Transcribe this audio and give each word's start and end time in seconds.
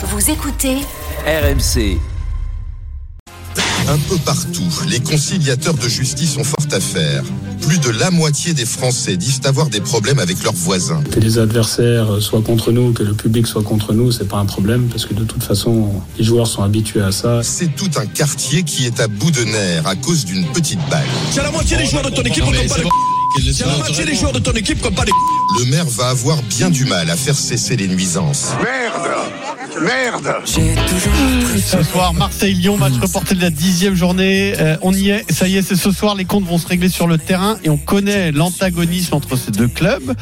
Vous 0.00 0.30
écoutez 0.30 0.76
RMC. 1.26 1.98
Un 3.88 3.98
peu 4.08 4.16
partout, 4.18 4.62
les 4.86 5.00
conciliateurs 5.00 5.74
de 5.74 5.88
justice 5.88 6.36
ont 6.36 6.44
fort 6.44 6.64
à 6.70 6.78
faire. 6.78 7.24
Plus 7.62 7.78
de 7.80 7.90
la 7.90 8.12
moitié 8.12 8.54
des 8.54 8.64
Français 8.64 9.16
disent 9.16 9.40
avoir 9.44 9.66
des 9.66 9.80
problèmes 9.80 10.20
avec 10.20 10.44
leurs 10.44 10.54
voisins. 10.54 11.02
Que 11.10 11.18
les 11.18 11.38
adversaires 11.38 12.22
soient 12.22 12.42
contre 12.42 12.70
nous, 12.70 12.92
que 12.92 13.02
le 13.02 13.12
public 13.12 13.48
soit 13.48 13.64
contre 13.64 13.92
nous, 13.92 14.12
c'est 14.12 14.28
pas 14.28 14.36
un 14.36 14.46
problème 14.46 14.86
parce 14.88 15.04
que 15.04 15.14
de 15.14 15.24
toute 15.24 15.42
façon, 15.42 15.90
les 16.16 16.22
joueurs 16.22 16.46
sont 16.46 16.62
habitués 16.62 17.02
à 17.02 17.10
ça. 17.10 17.42
C'est 17.42 17.74
tout 17.74 17.90
un 17.96 18.06
quartier 18.06 18.62
qui 18.62 18.86
est 18.86 19.00
à 19.00 19.08
bout 19.08 19.32
de 19.32 19.42
nerfs 19.42 19.88
à 19.88 19.96
cause 19.96 20.24
d'une 20.24 20.46
petite 20.52 20.80
balle. 20.88 21.02
C'est 21.32 21.42
la 21.42 21.50
moitié 21.50 21.76
des 21.76 21.86
joueurs 21.86 22.04
de 22.04 22.10
ton 22.10 22.22
équipe 22.22 22.44
qui 22.44 22.52
n'ont 22.52 22.68
pas 22.68 22.78
les 22.78 23.52
C'est 23.52 23.66
la 23.66 23.76
moitié 23.76 24.04
des 24.04 24.14
joueurs 24.14 24.32
de 24.32 24.38
ton 24.38 24.52
équipe 24.52 24.78
qui 24.78 24.84
n'ont 24.84 24.94
pas 24.94 25.04
les 25.04 25.12
Le 25.58 25.70
maire 25.72 25.86
va 25.86 26.10
avoir 26.10 26.40
bien 26.44 26.70
du 26.70 26.84
mal 26.84 27.10
à 27.10 27.16
faire 27.16 27.36
cesser 27.36 27.74
les 27.74 27.88
nuisances. 27.88 28.50
Merde 28.62 29.08
Merde 29.76 30.34
Ce 30.46 31.82
soir, 31.82 32.14
Marseille-Lyon, 32.14 32.78
match 32.78 32.94
reporté 33.00 33.34
de 33.34 33.40
la 33.40 33.50
dixième 33.50 33.94
journée. 33.94 34.54
Euh, 34.58 34.76
on 34.82 34.92
y 34.92 35.10
est, 35.10 35.30
ça 35.30 35.46
y 35.46 35.56
est, 35.56 35.62
c'est 35.62 35.76
ce 35.76 35.90
soir. 35.90 36.14
Les 36.14 36.24
comptes 36.24 36.44
vont 36.44 36.58
se 36.58 36.66
régler 36.66 36.88
sur 36.88 37.06
le 37.06 37.18
terrain 37.18 37.58
et 37.62 37.68
on 37.68 37.76
connaît 37.76 38.32
l'antagonisme 38.32 39.14
entre 39.14 39.36
ces 39.36 39.50
deux 39.50 39.68
clubs. 39.68 40.14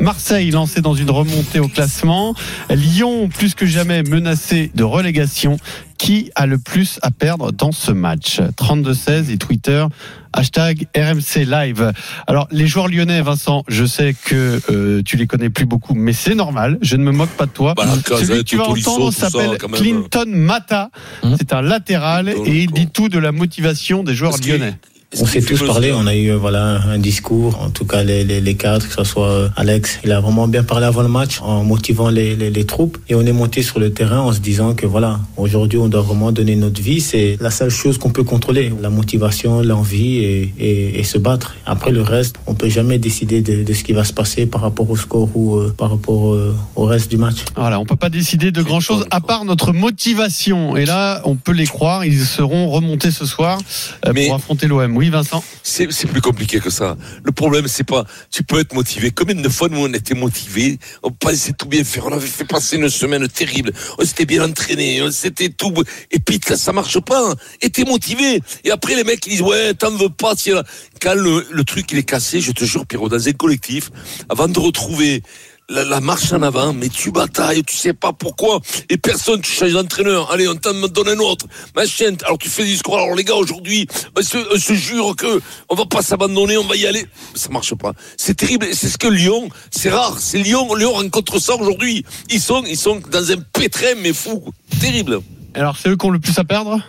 Marseille 0.00 0.50
lancé 0.50 0.80
dans 0.80 0.94
une 0.94 1.10
remontée 1.10 1.60
au 1.60 1.68
classement. 1.68 2.34
Lyon, 2.70 3.28
plus 3.28 3.54
que 3.54 3.66
jamais 3.66 4.02
menacé 4.02 4.70
de 4.74 4.84
relégation. 4.84 5.58
Qui 6.02 6.32
a 6.34 6.46
le 6.46 6.58
plus 6.58 6.98
à 7.02 7.12
perdre 7.12 7.52
dans 7.52 7.70
ce 7.70 7.92
match 7.92 8.40
32-16 8.40 9.30
et 9.30 9.38
Twitter 9.38 9.86
hashtag 10.32 10.88
RMC 10.96 11.44
Live. 11.46 11.92
Alors 12.26 12.48
les 12.50 12.66
joueurs 12.66 12.88
lyonnais, 12.88 13.22
Vincent, 13.22 13.62
je 13.68 13.84
sais 13.84 14.12
que 14.24 14.60
euh, 14.68 15.02
tu 15.04 15.16
les 15.16 15.28
connais 15.28 15.48
plus 15.48 15.64
beaucoup, 15.64 15.94
mais 15.94 16.12
c'est 16.12 16.34
normal. 16.34 16.76
Je 16.82 16.96
ne 16.96 17.04
me 17.04 17.12
moque 17.12 17.30
pas 17.30 17.46
de 17.46 17.52
toi. 17.52 17.74
Bah, 17.76 17.86
Celui 18.04 18.38
que 18.38 18.42
tu 18.42 18.56
vas 18.56 18.64
entendre 18.64 19.12
s'appelle. 19.12 19.56
Clinton 19.58 20.26
Mata. 20.26 20.90
C'est 21.38 21.52
un 21.52 21.62
latéral 21.62 22.30
et 22.30 22.62
il 22.64 22.72
dit 22.72 22.88
tout 22.88 23.08
de 23.08 23.20
la 23.20 23.30
motivation 23.30 24.02
des 24.02 24.16
joueurs 24.16 24.34
lyonnais. 24.44 24.74
On 25.20 25.26
s'est 25.26 25.42
tous 25.42 25.62
parlé, 25.66 25.92
on 25.92 26.06
a 26.06 26.14
eu 26.14 26.30
euh, 26.30 26.38
voilà 26.38 26.80
un 26.88 26.98
discours, 26.98 27.60
en 27.60 27.68
tout 27.68 27.84
cas 27.84 28.02
les, 28.02 28.24
les, 28.24 28.40
les 28.40 28.54
cadres, 28.54 28.86
que 28.88 28.94
ce 28.94 29.04
soit 29.04 29.28
euh, 29.28 29.48
Alex, 29.56 29.98
il 30.04 30.10
a 30.12 30.20
vraiment 30.20 30.48
bien 30.48 30.62
parlé 30.62 30.86
avant 30.86 31.02
le 31.02 31.08
match 31.08 31.38
en 31.42 31.64
motivant 31.64 32.08
les, 32.08 32.34
les, 32.34 32.50
les 32.50 32.64
troupes 32.64 32.96
et 33.10 33.14
on 33.14 33.20
est 33.26 33.32
monté 33.32 33.62
sur 33.62 33.78
le 33.78 33.92
terrain 33.92 34.20
en 34.20 34.32
se 34.32 34.38
disant 34.40 34.74
que 34.74 34.86
voilà, 34.86 35.20
aujourd'hui 35.36 35.78
on 35.78 35.88
doit 35.88 36.00
vraiment 36.00 36.32
donner 36.32 36.56
notre 36.56 36.80
vie, 36.80 37.02
c'est 37.02 37.36
la 37.42 37.50
seule 37.50 37.68
chose 37.70 37.98
qu'on 37.98 38.08
peut 38.08 38.24
contrôler, 38.24 38.72
la 38.80 38.88
motivation, 38.88 39.60
l'envie 39.60 40.16
et, 40.16 40.54
et, 40.58 40.98
et 41.00 41.04
se 41.04 41.18
battre. 41.18 41.56
Après 41.66 41.90
le 41.92 42.00
reste, 42.00 42.36
on 42.46 42.54
peut 42.54 42.70
jamais 42.70 42.98
décider 42.98 43.42
de, 43.42 43.64
de 43.64 43.72
ce 43.74 43.84
qui 43.84 43.92
va 43.92 44.04
se 44.04 44.14
passer 44.14 44.46
par 44.46 44.62
rapport 44.62 44.90
au 44.90 44.96
score 44.96 45.28
ou 45.34 45.56
euh, 45.56 45.74
par 45.76 45.90
rapport 45.90 46.32
euh, 46.32 46.56
au 46.74 46.84
reste 46.86 47.10
du 47.10 47.18
match. 47.18 47.44
Voilà, 47.54 47.78
on 47.80 47.84
peut 47.84 47.96
pas 47.96 48.08
décider 48.08 48.50
de 48.50 48.62
grand 48.62 48.80
chose 48.80 49.04
à 49.10 49.20
part 49.20 49.44
notre 49.44 49.74
motivation. 49.74 50.74
Et 50.74 50.86
là, 50.86 51.20
on 51.26 51.36
peut 51.36 51.52
les 51.52 51.66
croire, 51.66 52.02
ils 52.06 52.24
seront 52.24 52.70
remontés 52.70 53.10
ce 53.10 53.26
soir 53.26 53.58
euh, 54.06 54.12
Mais- 54.14 54.26
pour 54.26 54.36
affronter 54.36 54.66
l'OM. 54.68 55.01
Oui, 55.02 55.10
Vincent. 55.10 55.42
C'est 55.64 55.88
plus 56.06 56.20
compliqué 56.20 56.60
que 56.60 56.70
ça. 56.70 56.96
Le 57.24 57.32
problème, 57.32 57.66
c'est 57.66 57.82
pas. 57.82 58.04
Tu 58.30 58.44
peux 58.44 58.60
être 58.60 58.72
motivé. 58.72 59.10
Combien 59.10 59.34
de 59.34 59.48
fois 59.48 59.68
nous 59.68 59.80
on 59.80 59.92
était 59.92 60.14
motivés? 60.14 60.78
On 61.02 61.10
pensait 61.10 61.54
tout 61.54 61.66
bien 61.66 61.82
faire. 61.82 62.06
On 62.06 62.12
avait 62.12 62.24
fait 62.24 62.44
passer 62.44 62.76
une 62.76 62.88
semaine 62.88 63.26
terrible. 63.26 63.72
On 63.98 64.04
s'était 64.04 64.26
bien 64.26 64.44
entraîné. 64.48 65.02
On 65.02 65.10
s'était 65.10 65.48
tout. 65.48 65.74
Et 66.12 66.20
puis 66.20 66.38
là, 66.48 66.56
ça 66.56 66.72
marche 66.72 67.00
pas. 67.00 67.34
Et 67.62 67.70
t'es 67.70 67.82
motivé. 67.82 68.40
Et 68.62 68.70
après 68.70 68.94
les 68.94 69.02
mecs 69.02 69.26
ils 69.26 69.30
disent 69.30 69.42
ouais, 69.42 69.74
t'en 69.74 69.90
veux 69.90 70.08
pas. 70.08 70.36
tiens. 70.36 70.62
Quand 71.00 71.14
le, 71.14 71.48
le 71.50 71.64
truc 71.64 71.90
il 71.90 71.98
est 71.98 72.04
cassé, 72.04 72.40
je 72.40 72.52
te 72.52 72.64
jure, 72.64 72.86
Pierrot, 72.86 73.08
dans 73.08 73.26
un 73.26 73.32
collectif, 73.32 73.90
avant 74.28 74.46
de 74.46 74.60
retrouver. 74.60 75.24
La, 75.72 76.00
marche 76.02 76.34
en 76.34 76.42
avant, 76.42 76.74
mais 76.74 76.90
tu 76.90 77.10
batailles, 77.10 77.64
tu 77.64 77.78
sais 77.78 77.94
pas 77.94 78.12
pourquoi, 78.12 78.60
et 78.90 78.98
personne, 78.98 79.40
tu 79.40 79.50
changes 79.50 79.72
d'entraîneur, 79.72 80.30
allez, 80.30 80.46
on 80.46 80.54
t'en 80.54 80.74
donne 80.88 81.08
un 81.08 81.18
autre, 81.18 81.46
machin, 81.74 82.14
alors 82.26 82.36
tu 82.36 82.50
fais 82.50 82.62
du 82.62 82.72
discours, 82.72 82.98
alors 82.98 83.14
les 83.14 83.24
gars, 83.24 83.36
aujourd'hui, 83.36 83.86
on 84.14 84.20
se, 84.20 84.36
on 84.54 84.58
se 84.58 84.74
jure 84.74 85.16
que 85.16 85.40
on 85.70 85.74
va 85.74 85.86
pas 85.86 86.02
s'abandonner, 86.02 86.58
on 86.58 86.66
va 86.66 86.76
y 86.76 86.86
aller, 86.86 87.06
ça 87.34 87.48
marche 87.48 87.74
pas. 87.74 87.94
C'est 88.18 88.36
terrible, 88.36 88.66
c'est 88.74 88.90
ce 88.90 88.98
que 88.98 89.08
Lyon, 89.08 89.48
c'est 89.70 89.88
rare, 89.88 90.18
c'est 90.18 90.38
Lyon, 90.38 90.74
Lyon 90.74 90.92
rencontre 90.92 91.40
ça 91.40 91.54
aujourd'hui, 91.54 92.04
ils 92.28 92.40
sont, 92.40 92.62
ils 92.66 92.76
sont 92.76 93.00
dans 93.10 93.30
un 93.30 93.38
pétrin, 93.54 93.94
mais 94.02 94.12
fou, 94.12 94.44
terrible. 94.78 95.20
Alors, 95.54 95.78
c'est 95.78 95.88
eux 95.88 95.96
qui 95.96 96.04
ont 96.04 96.10
le 96.10 96.20
plus 96.20 96.38
à 96.38 96.44
perdre? 96.44 96.82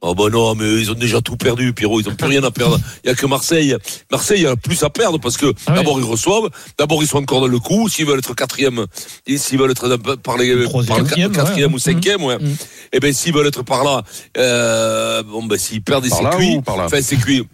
Oh 0.00 0.14
bah 0.14 0.26
non, 0.30 0.54
mais 0.54 0.64
ils 0.80 0.90
ont 0.92 0.94
déjà 0.94 1.20
tout 1.20 1.36
perdu, 1.36 1.72
Pierrot. 1.72 2.00
Ils 2.00 2.08
ont 2.08 2.14
plus 2.14 2.28
rien 2.28 2.42
à 2.44 2.52
perdre. 2.52 2.78
Il 3.02 3.08
y 3.08 3.10
a 3.10 3.16
que 3.16 3.26
Marseille. 3.26 3.76
Marseille 4.12 4.46
a 4.46 4.54
plus 4.54 4.80
à 4.84 4.90
perdre 4.90 5.18
parce 5.18 5.36
que 5.36 5.52
Ah 5.66 5.72
ouais. 5.72 5.76
d'abord 5.78 5.98
ils 5.98 6.04
reçoivent, 6.04 6.48
d'abord 6.78 7.02
ils 7.02 7.08
sont 7.08 7.18
encore 7.18 7.40
dans 7.40 7.48
le 7.48 7.58
coup. 7.58 7.88
S'ils 7.88 8.06
veulent 8.06 8.20
être 8.20 8.32
quatrième, 8.34 8.86
et 9.26 9.38
s'ils 9.38 9.58
veulent 9.58 9.72
être 9.72 9.96
par 10.22 10.36
les 10.36 10.54
par 10.68 10.98
le 10.98 11.04
Quatrième, 11.04 11.72
ouais. 11.72 11.74
ou 11.74 11.78
cinquième, 11.80 12.22
ouais. 12.22 12.38
Mhm. 12.38 12.56
Et 12.92 13.00
ben 13.00 13.12
s'ils 13.12 13.34
veulent 13.34 13.48
être 13.48 13.64
par 13.64 13.82
là, 13.82 14.02
euh, 14.36 15.22
bon 15.24 15.42
ben 15.44 15.58
s'ils 15.58 15.82
perdent, 15.82 16.08
Par 16.08 16.16
c'est 16.18 16.24
là 16.24 16.30
cuit. 16.30 16.56
ou 16.56 16.62
par 16.62 16.76
là 16.76 16.84
Enfin 16.84 17.00
c'est 17.02 17.16
cuit. 17.16 17.44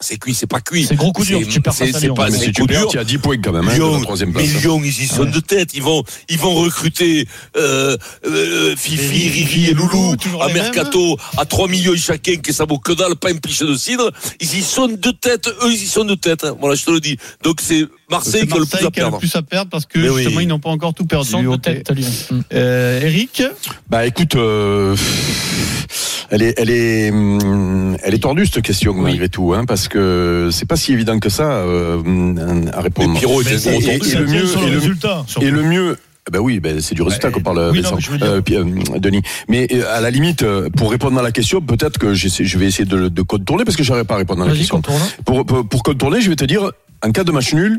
C'est 0.00 0.18
cuit, 0.18 0.34
c'est 0.34 0.48
pas 0.48 0.60
cuit. 0.60 0.84
C'est 0.84 0.96
gros 0.96 1.12
coup 1.12 1.24
dur, 1.24 1.38
C'est- 1.42 1.48
tu 1.48 1.60
perds 1.60 1.74
face 1.74 1.94
à 1.94 2.00
c'est 2.00 2.06
Lyon. 2.06 2.16
c'est 2.30 2.52
coup 2.52 2.66
dur. 2.66 2.88
tu 2.90 2.98
as 2.98 3.04
10 3.04 3.18
points 3.18 3.40
quand 3.40 3.52
même, 3.52 3.66
hein, 3.68 3.74
Lyon, 3.74 3.96
la 3.98 4.02
troisième 4.02 4.32
mais 4.34 4.42
place. 4.44 4.60
Lyon, 4.62 4.80
ils 4.84 5.02
y 5.02 5.06
sont 5.06 5.24
de 5.24 5.38
tête. 5.40 5.70
Ils 5.72 5.82
vont, 5.82 6.02
ils 6.28 6.36
vont 6.38 6.52
recruter 6.54 7.26
euh, 7.56 7.96
euh, 8.26 8.74
Fifi, 8.76 9.28
Riri 9.30 9.66
et 9.70 9.74
Loulou 9.74 10.16
toujours 10.16 10.42
à 10.42 10.48
Mercato 10.48 11.16
à 11.38 11.46
3 11.46 11.68
millions 11.68 11.94
chacun, 11.96 12.36
que 12.36 12.52
ça 12.52 12.64
vaut 12.64 12.78
que 12.78 12.92
dalle, 12.92 13.14
pas 13.14 13.30
un 13.30 13.36
pichet 13.36 13.64
de 13.64 13.76
cidre. 13.76 14.10
Ils 14.40 14.58
y 14.58 14.62
sont 14.62 14.88
de 14.88 15.10
tête. 15.12 15.48
Eux, 15.62 15.70
ils 15.72 15.82
y 15.84 15.86
sont 15.86 16.04
de 16.04 16.16
tête. 16.16 16.42
hein. 16.44 16.56
Voilà, 16.60 16.74
je 16.74 16.84
te 16.84 16.90
le 16.90 17.00
dis. 17.00 17.16
Donc 17.44 17.60
c'est 17.62 17.86
Marseille 18.16 18.40
C'est 18.42 18.46
qui 18.46 18.52
a 18.52 18.56
le 18.58 18.64
plus 18.64 18.72
Marseille 18.72 18.86
à 18.86 18.90
qui 18.90 19.00
a 19.00 19.04
le 19.04 19.10
perdre. 19.10 19.18
plus 19.18 19.36
à 19.36 19.42
perdre 19.42 19.70
parce 19.70 19.86
que 19.86 19.98
oui. 19.98 20.22
justement, 20.22 20.40
ils 20.40 20.48
n'ont 20.48 20.58
pas 20.58 20.70
encore 20.70 20.94
tout 20.94 21.04
perdu. 21.06 21.30
Mm. 21.34 22.40
Euh, 22.54 23.00
Eric 23.02 23.42
Bah 23.88 24.06
écoute, 24.06 24.34
euh, 24.36 24.96
elle 26.30 26.42
est, 26.42 26.54
elle 26.58 26.70
est, 26.70 27.10
hum, 27.10 27.96
elle 28.02 28.14
est 28.14 28.18
tordue 28.18 28.46
cette 28.46 28.62
question 28.62 28.94
malgré 28.94 29.28
tout, 29.28 29.52
hein, 29.54 29.64
parce 29.66 29.88
que 29.88 30.48
c'est 30.52 30.66
pas 30.66 30.76
si 30.76 30.92
évident 30.92 31.18
que 31.18 31.28
ça 31.28 31.50
euh, 31.50 32.66
à 32.72 32.80
répondre. 32.80 33.12
Mais 33.12 33.18
Pierrot 33.18 33.42
est 33.42 33.66
Et- 33.66 33.68
un 33.68 33.72
gros 33.72 33.80
et- 33.80 33.98
tordu. 33.98 34.12
et 34.12 34.18
le 34.18 34.26
mieux, 34.26 34.46
sur 34.46 34.62
et 34.62 34.66
le 34.66 34.70
le- 34.72 34.78
résultat. 34.78 35.24
surtout. 35.26 35.46
Et 35.46 35.50
le 35.50 35.62
mieux. 35.62 35.96
Ben 36.32 36.38
oui, 36.40 36.58
ben 36.58 36.80
c'est 36.80 36.94
du 36.94 37.02
résultat 37.02 37.30
qu'on 37.30 37.42
parle, 37.42 37.68
oui, 37.70 37.82
non, 37.82 37.98
mais 38.10 38.22
euh, 38.22 38.40
euh, 38.50 38.98
Denis. 38.98 39.20
Mais 39.46 39.68
euh, 39.72 39.84
à 39.94 40.00
la 40.00 40.10
limite, 40.10 40.42
euh, 40.42 40.70
pour 40.70 40.90
répondre 40.90 41.18
à 41.18 41.22
la 41.22 41.32
question, 41.32 41.60
peut-être 41.60 41.98
que 41.98 42.14
je 42.14 42.58
vais 42.58 42.64
essayer 42.64 42.86
de, 42.86 43.08
de 43.08 43.22
contourner 43.22 43.64
parce 43.64 43.76
que 43.76 43.82
j'arrive 43.82 44.06
pas 44.06 44.14
à 44.14 44.18
répondre 44.18 44.42
à 44.42 44.46
la 44.46 44.54
question. 44.54 44.76
contourne. 44.76 45.02
Pour, 45.26 45.44
pour, 45.44 45.68
pour 45.68 45.82
contourner, 45.82 46.22
je 46.22 46.30
vais 46.30 46.36
te 46.36 46.46
dire, 46.46 46.70
en 47.04 47.12
cas 47.12 47.24
de 47.24 47.30
match 47.30 47.52
nul, 47.52 47.78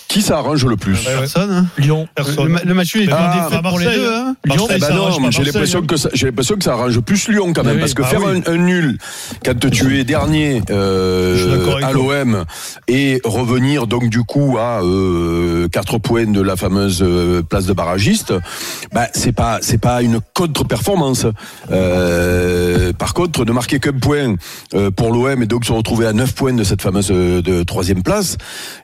qui 0.11 0.21
ça 0.21 0.37
arrange 0.39 0.65
le 0.65 0.75
plus. 0.75 0.97
Personne. 1.05 1.51
hein 1.51 1.65
Lyon, 1.77 2.01
Le, 2.01 2.23
personne. 2.23 2.59
le 2.65 2.73
match 2.73 2.93
nul 2.95 3.07
est 3.09 3.13
Ah, 3.13 3.47
défaite 3.49 3.61
pour 3.63 3.79
les 3.79 3.85
Marseille, 3.85 4.01
deux. 4.01 4.13
Hein 4.13 4.35
Lyon, 4.45 4.67
Eh 4.69 4.73
mais 4.73 4.79
ben 4.79 5.31
j'ai 5.31 5.43
l'impression 5.43 5.79
hein. 5.79 5.85
que 5.87 5.95
ça, 5.95 6.09
j'ai 6.13 6.25
l'impression 6.25 6.55
que 6.57 6.63
ça 6.65 6.73
arrange 6.73 6.99
plus 6.99 7.29
Lyon 7.29 7.53
quand 7.53 7.63
même, 7.63 7.75
Oui, 7.75 7.79
parce 7.79 7.93
que 7.93 8.01
bah 8.01 8.07
faire 8.09 8.21
oui. 8.25 8.43
un, 8.45 8.51
un 8.53 8.57
nul 8.57 8.97
quand 9.45 9.69
tu 9.71 9.99
es 9.99 10.03
dernier 10.03 10.61
euh, 10.69 11.77
à 11.81 11.93
l'OM 11.93 12.43
et 12.89 13.21
revenir 13.23 13.87
donc 13.87 14.09
du 14.09 14.23
coup 14.23 14.57
à 14.59 14.83
euh, 14.83 15.69
4 15.69 15.97
points 15.99 16.25
de 16.25 16.41
la 16.41 16.57
fameuse 16.57 17.01
euh, 17.01 17.41
place 17.41 17.65
de 17.65 17.73
barragiste, 17.73 18.33
bah 18.91 19.07
c'est 19.13 19.31
pas 19.31 19.59
c'est 19.61 19.79
pas 19.79 20.01
une 20.01 20.19
contre-performance. 20.33 21.25
Euh, 21.71 22.91
par 22.93 23.13
contre, 23.13 23.45
ne 23.45 23.51
marquer 23.51 23.79
qu'un 23.79 23.93
point 23.93 24.35
pour 24.95 25.11
l'OM 25.13 25.41
et 25.41 25.45
donc 25.45 25.63
se 25.65 25.71
retrouver 25.71 26.05
à 26.07 26.13
9 26.13 26.33
points 26.33 26.53
de 26.53 26.63
cette 26.63 26.81
fameuse 26.81 27.07
de 27.07 27.63
troisième 27.63 28.03
place, 28.03 28.37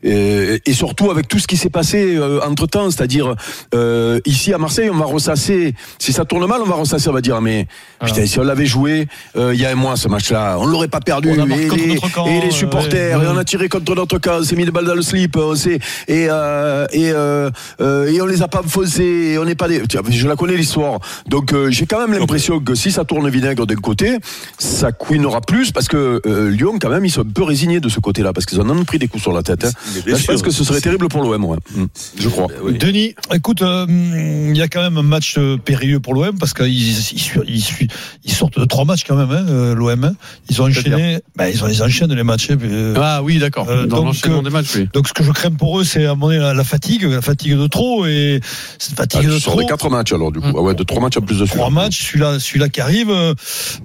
et, 0.04 0.62
et 0.66 0.74
surtout 0.74 1.12
avec 1.12 1.17
tout 1.24 1.40
ce 1.40 1.48
qui 1.48 1.58
s'est 1.58 1.70
passé 1.70 2.20
entre 2.46 2.68
temps, 2.68 2.90
c'est-à-dire 2.92 3.36
euh, 3.74 4.20
ici 4.26 4.54
à 4.54 4.58
Marseille, 4.58 4.90
on 4.92 4.98
va 4.98 5.06
ressasser. 5.06 5.74
Si 6.00 6.14
ça 6.14 6.26
tourne 6.26 6.46
mal, 6.48 6.62
on 6.62 6.68
va 6.68 6.76
ressasser, 6.76 7.10
on 7.10 7.14
va 7.14 7.22
dire 7.22 7.42
mais 7.42 7.68
putain, 8.04 8.26
si 8.26 8.40
on 8.40 8.44
l'avait 8.44 8.66
joué 8.66 9.08
euh, 9.36 9.54
il 9.54 9.60
y 9.60 9.66
a 9.66 9.70
un 9.72 9.76
mois 9.76 9.96
ce 9.96 10.08
match-là, 10.08 10.58
on 10.60 10.66
l'aurait 10.66 10.88
pas 10.88 11.00
perdu. 11.00 11.30
On 11.38 11.50
a 11.52 11.56
et, 11.56 11.70
les, 11.70 11.96
camp, 12.14 12.26
et 12.28 12.42
les 12.42 12.48
euh, 12.48 12.52
supporters, 12.52 13.18
ouais, 13.20 13.26
et 13.26 13.28
on 13.28 13.38
a 13.38 13.44
tiré 13.44 13.70
contre 13.70 13.96
notre 13.96 14.18
camp, 14.20 14.38
on 14.40 14.44
s'est 14.44 14.56
mis 14.56 14.66
des 14.66 14.72
balles 14.72 14.86
dans 14.86 14.96
le 14.96 15.02
slip, 15.02 15.36
on 15.38 15.56
s'est- 15.56 15.80
et 16.08 16.28
euh, 16.30 16.86
et 16.92 17.12
euh, 17.12 17.50
euh, 17.82 18.12
et 18.12 18.22
on 18.22 18.26
les 18.26 18.42
a 18.42 18.48
pas 18.48 18.62
enfoncés, 18.62 19.04
et 19.34 19.38
on 19.38 19.46
n'est 19.46 19.56
pas 19.56 19.68
des. 19.68 19.82
Tiens, 19.88 20.02
Je 20.10 20.28
la 20.28 20.36
connais 20.36 20.56
l'histoire, 20.58 21.00
donc 21.28 21.54
euh, 21.54 21.70
j'ai 21.72 21.86
quand 21.86 22.00
même 22.06 22.18
l'impression 22.18 22.60
que 22.60 22.76
si 22.76 22.92
ça 22.92 23.04
tourne 23.06 23.30
vinaigre 23.30 23.66
d'un 23.66 23.76
côté, 23.76 24.18
ça 24.58 24.92
couinera 24.92 25.42
plus 25.42 25.72
parce 25.72 25.88
que 25.88 26.22
euh, 26.26 26.50
Lyon 26.50 26.78
quand 26.82 26.90
même 26.90 27.06
ils 27.06 27.12
sont 27.12 27.22
un 27.22 27.32
peu 27.34 27.44
résignés 27.44 27.80
de 27.80 27.90
ce 27.90 28.00
côté-là 28.00 28.34
parce 28.34 28.46
qu'ils 28.46 28.60
en 28.62 28.70
ont 28.70 28.84
pris 28.84 29.00
des 29.00 29.08
coups 29.08 29.24
sur 29.24 29.34
la 29.34 29.44
tête. 29.44 29.66
hein. 29.66 29.72
Là, 30.06 30.18
je 30.18 30.26
pense 30.26 30.42
que 30.42 30.52
ce 30.52 30.64
serait 30.64 30.82
terrible 30.82 30.97
pour 31.08 31.22
l'OM, 31.22 31.46
ouais. 31.46 31.58
Mm. 31.76 31.86
je 32.20 32.30
crois. 32.30 32.48
Oui. 32.64 32.78
Denis 32.78 33.14
Écoute, 33.34 33.62
euh, 33.62 33.86
il 33.90 34.58
y 34.58 34.62
a 34.62 34.68
quand 34.68 34.82
même 34.82 34.98
un 34.98 35.04
match 35.04 35.36
euh, 35.38 35.58
périlleux 35.58 36.00
pour 36.00 36.14
l'OM 36.14 36.38
parce 36.38 36.54
qu'ils 36.54 36.68
ils, 36.68 37.00
ils, 37.14 37.56
ils- 37.82 37.88
ils 38.24 38.32
sortent 38.34 38.60
de 38.60 38.66
trois 38.66 38.86
matchs 38.86 39.04
quand 39.08 39.16
même, 39.16 39.32
hein, 39.32 39.46
euh, 39.50 39.76
l'OM. 39.76 40.04
hein. 40.04 40.14
Ils 40.50 40.62
ont 40.62 40.66
enchaîné, 40.66 41.20
ben, 41.36 41.48
ils, 41.48 41.64
ont, 41.64 41.68
ils 41.68 41.84
enchaînent 41.84 42.14
les 42.14 42.24
matchs. 42.24 42.50
hein, 42.52 42.58
euh, 42.64 42.96
Ah 42.98 43.22
oui, 43.24 43.38
d'accord. 43.40 43.68
Euh, 43.70 43.86
Dans 43.86 43.98
donc, 43.98 44.06
l'enchaînement 44.08 44.42
des 44.44 44.50
matchs, 44.50 44.76
oui. 44.76 44.88
Donc 44.94 45.08
ce 45.08 45.14
que 45.14 45.24
je 45.24 45.32
crains 45.32 45.52
pour 45.52 45.80
eux, 45.80 45.84
c'est 45.84 46.06
à 46.06 46.12
un 46.12 46.16
moment 46.16 46.28
donné 46.28 46.40
la, 46.40 46.54
la 46.54 46.64
fatigue, 46.64 47.04
la 47.04 47.22
fatigue 47.22 47.56
de 47.58 47.68
trop 47.68 48.06
et 48.06 48.40
cette 48.80 48.94
Ah, 48.94 49.04
fatigue 49.04 49.22
tu 49.22 49.28
de 49.28 49.40
trop. 49.40 49.62
de 49.62 49.68
quatre 49.68 49.90
matchs 49.90 50.14
alors 50.14 50.32
du 50.32 50.40
coup. 50.40 50.48
Mm. 50.48 50.54
Ah 50.58 50.62
ouais, 50.62 50.74
de 50.76 50.84
trois 50.84 51.02
matchs 51.02 51.18
en 51.18 51.22
plus 51.22 51.40
de 51.40 51.46
Trois 51.46 51.70
matchs, 51.70 52.08
celui-là, 52.08 52.40
celui-là 52.40 52.70
qui 52.70 52.82
arrive, 52.82 53.10
euh, 53.10 53.34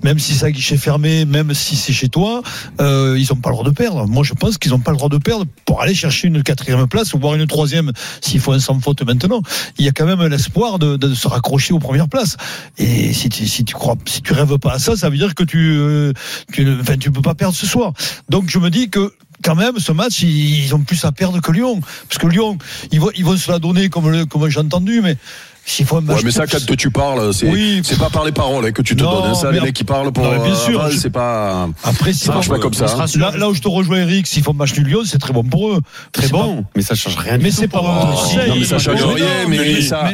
même 0.02 0.18
si 0.18 0.34
c'est 0.34 0.46
à 0.46 0.50
guichet 0.50 0.76
fermé, 0.76 1.24
même 1.24 1.52
si 1.54 1.76
c'est 1.76 1.92
chez 1.92 2.08
toi, 2.08 2.42
euh, 2.80 3.16
ils 3.18 3.26
n'ont 3.30 3.40
pas 3.40 3.50
le 3.50 3.56
droit 3.56 3.64
de 3.68 3.74
perdre. 3.74 4.06
Moi, 4.06 4.24
je 4.24 4.34
pense 4.34 4.58
qu'ils 4.58 4.70
n'ont 4.72 4.78
pas 4.80 4.90
le 4.92 4.96
droit 4.96 5.08
de 5.08 5.18
perdre 5.18 5.44
pour 5.64 5.80
aller 5.82 5.94
chercher 5.94 6.28
une 6.28 6.42
quatrième 6.42 6.86
place 6.88 7.01
place, 7.02 7.14
voire 7.14 7.34
une 7.34 7.46
troisième 7.46 7.92
s'il 8.20 8.40
faut 8.40 8.52
un 8.52 8.60
sans 8.60 8.78
faute 8.80 9.02
maintenant. 9.02 9.42
Il 9.78 9.84
y 9.84 9.88
a 9.88 9.92
quand 9.92 10.06
même 10.06 10.24
l'espoir 10.26 10.78
de, 10.78 11.14
se 11.14 11.28
raccrocher 11.28 11.74
aux 11.74 11.78
premières 11.78 12.08
places. 12.08 12.36
Et 12.78 13.12
si 13.12 13.28
tu, 13.28 13.74
crois, 13.74 13.96
si 14.06 14.22
tu 14.22 14.32
rêves 14.32 14.58
pas 14.58 14.74
à 14.74 14.78
ça, 14.78 14.96
ça 14.96 15.10
veut 15.10 15.16
dire 15.16 15.34
que 15.34 15.44
tu, 15.44 15.76
euh, 15.78 16.12
tu 16.52 17.10
peux 17.10 17.22
pas 17.22 17.34
perdre 17.34 17.54
ce 17.54 17.66
soir. 17.66 17.92
Donc 18.28 18.48
je 18.48 18.58
me 18.58 18.70
dis 18.70 18.88
que 18.90 19.12
quand 19.42 19.56
même, 19.56 19.78
ce 19.78 19.92
match, 19.92 20.22
ils, 20.22 20.72
ont 20.74 20.80
plus 20.80 21.04
à 21.04 21.12
perdre 21.12 21.40
que 21.40 21.50
Lyon. 21.50 21.80
Parce 22.08 22.18
que 22.18 22.26
Lyon, 22.28 22.58
ils 22.92 23.00
vont, 23.00 23.36
se 23.36 23.50
la 23.50 23.58
donner 23.58 23.88
comme, 23.88 24.26
comme 24.26 24.48
j'ai 24.48 24.60
entendu, 24.60 25.00
mais 25.02 25.16
s'il 25.64 25.86
faut 25.86 25.96
un 25.96 26.00
match. 26.00 26.16
Ouais, 26.18 26.22
mais 26.24 26.30
ça, 26.30 26.46
quand 26.46 26.58
tu 26.76 26.90
parles, 26.90 27.32
c'est 27.32 27.48
Oui. 27.48 27.82
pas 27.98 28.10
par 28.10 28.24
les 28.24 28.32
paroles 28.32 28.66
hein, 28.66 28.72
que 28.72 28.82
tu 28.82 28.96
te 28.96 29.02
Non, 29.02 29.20
donnes. 29.20 29.30
hein. 29.30 29.34
Ça, 29.34 29.48
mais 29.50 29.58
les 29.58 29.60
mecs 29.66 29.74
qui 29.74 29.84
parlent 29.84 30.12
pour. 30.12 30.24
Non, 30.24 30.42
bien 30.42 30.52
euh, 30.52 30.56
sûr, 30.56 30.90
je- 30.90 30.96
c'est 30.98 31.10
pas. 31.10 31.68
Après, 31.84 32.12
si 32.12 32.24
Ça 32.26 32.32
marche 32.34 32.48
pas 32.48 32.58
comme 32.58 32.74
ça. 32.74 32.86
hein. 32.86 33.04
Là, 33.16 33.32
là 33.36 33.48
où 33.48 33.54
je 33.54 33.60
te 33.60 33.68
rejoins, 33.68 33.98
Eric, 33.98 34.26
s'ils 34.26 34.42
font 34.42 34.52
match 34.54 34.74
nul 34.76 34.86
Lyon, 34.86 35.00
c'est 35.04 35.18
très 35.18 35.32
bon 35.32 35.44
pour 35.44 35.70
eux. 35.70 35.80
Très 36.12 36.28
bon, 36.28 36.64
mais 36.76 36.82
ça 36.82 36.94
change 36.94 37.16
rien. 37.16 37.38
Mais 37.38 37.44
du 37.50 37.52
c'est 37.52 37.68
pas 37.68 37.80
bon. 37.80 37.92
Non, 37.92 38.14
mais 38.58 38.64
ça 38.64 38.78
change 38.78 39.00
Mais 39.04 39.14
rien, 39.22 39.26
mais, 39.48 39.80
ça. 39.82 40.10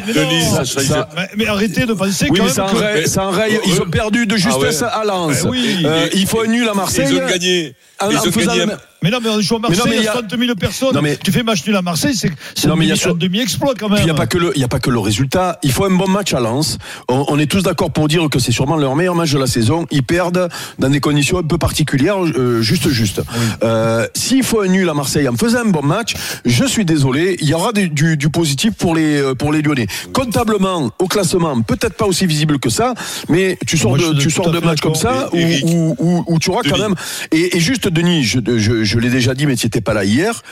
arrêtez 1.49 1.87
de 1.87 1.93
penser 1.95 2.27
quand 2.29 2.35
mais 2.35 2.41
même 2.41 2.49
ça 2.49 2.63
que- 2.71 2.77
enraye, 2.77 3.09
ça 3.09 3.27
enraye. 3.27 3.59
Ils 3.67 3.81
ont 3.81 3.91
perdu 3.91 4.27
de 4.27 4.37
justesse 4.37 4.83
Ah 4.83 5.01
à 5.01 5.05
Lens. 5.05 5.45
Oui. 5.49 5.83
Euh, 5.85 6.09
il 6.15 6.27
faut 6.27 6.43
un 6.43 6.47
nul 6.47 6.69
à 6.69 6.75
Marseille. 6.75 7.07
Ils 7.11 7.17
ont 7.19 7.27
gagné. 7.27 7.75
En- 8.01 8.11
Ils 8.11 8.19
ont 8.19 8.33
faisant 8.33 8.57
gagné. 8.57 8.73
Mais 9.03 9.11
non, 9.11 9.19
mais 9.23 9.29
on 9.31 9.41
joue 9.41 9.55
à 9.57 9.59
Mais 9.61 9.69
Marseille, 9.69 9.79
non, 9.85 9.91
mais 9.91 9.97
il 9.99 10.03
y 10.05 10.07
a 10.09 10.11
a- 10.11 10.15
60 10.15 10.39
000 10.39 10.55
personnes. 10.57 10.95
Non, 10.95 11.03
mais- 11.03 11.17
Tu 11.17 11.31
fais 11.31 11.43
match 11.45 11.65
nul 11.67 11.77
à 11.77 11.83
Marseille, 11.83 12.17
c'est 12.17 12.31
un 12.67 13.15
demi-exploit 13.15 13.75
quand 13.79 13.89
même. 13.89 13.99
Il 14.01 14.05
n'y 14.05 14.11
a 14.11 14.15
pas 14.15 14.27
que 14.27 14.39
le, 14.39 14.59
y 14.59 14.65
a 14.65 14.69
pas 14.69 14.81
que 14.81 14.91
le 14.91 14.99
résultat. 14.99 15.59
Il 15.63 15.71
faut 15.73 15.85
un 15.85 15.91
bon 15.97 16.09
match 16.09 16.35
à 16.35 16.41
Lens. 16.41 16.79
On, 17.09 17.25
on 17.29 17.39
est 17.39 17.47
tous 17.47 17.63
d'accord 17.63 17.93
pour 17.93 18.09
dire 18.09 18.29
que 18.29 18.39
c'est 18.41 18.51
sûrement 18.53 18.77
leur 18.77 18.97
meilleur 18.97 19.15
match 19.15 19.31
de 19.33 19.39
la 19.39 19.47
saison. 19.47 19.87
Ils 19.93 20.03
perdent 20.03 20.49
dans 20.81 20.91
des 20.91 21.01
conditions 21.01 21.39
un 21.39 21.43
peu 21.45 21.59
particulières, 21.59 22.17
euh, 22.25 22.61
juste 22.61 22.89
juste. 22.89 23.23
Euh, 23.63 24.07
S'il 24.15 24.43
faut 24.43 24.61
un 24.63 24.69
nul 24.69 24.89
à 24.89 24.95
Marseille 24.95 25.29
en 25.29 25.37
faisant 25.37 25.61
un 25.61 25.71
bon 25.71 25.83
match, 25.83 26.15
je 26.45 26.65
suis 26.65 26.85
désolé, 26.85 27.37
il 27.41 27.49
y 27.49 27.55
aura 27.55 27.73
du, 27.73 27.89
du, 27.89 28.17
du 28.17 28.29
positif 28.31 28.75
pour 28.75 28.95
les 28.97 29.21
euh, 29.21 29.35
pour 29.35 29.53
les 29.53 29.63
Lyonnais. 29.63 29.87
Comptablement, 30.13 30.91
au 30.99 31.07
classement, 31.07 31.61
peut-être 31.63 31.95
pas 31.95 32.07
aussi 32.07 32.27
visible 32.27 32.59
que 32.59 32.69
ça, 32.71 32.95
mais 33.29 33.57
tu 33.67 33.79
sors 33.79 33.91
Moi, 33.97 33.99
de 33.99 34.19
tu 34.19 34.31
sors 34.31 34.51
de 34.51 34.59
fait 34.59 34.67
matchs 34.67 34.81
comme 34.81 34.95
ça 34.97 35.29
où, 35.33 35.37
Et- 35.37 35.63
où, 35.65 35.95
où, 35.99 36.25
où 36.27 36.39
tu 36.41 36.51
auras 36.51 36.63
quand 36.69 36.79
même. 36.79 36.95
Et, 37.33 37.57
et 37.57 37.61
juste 37.61 37.89
Denis, 37.89 38.25
je, 38.25 38.41
je, 38.57 38.85
je 38.89 38.99
l'ai 38.99 39.11
déjà 39.11 39.35
dit, 39.35 39.47
mais 39.47 39.55
tu 39.55 39.67
n'étais 39.67 39.83
pas 39.83 39.93
là 39.93 40.05
hier. 40.05 40.43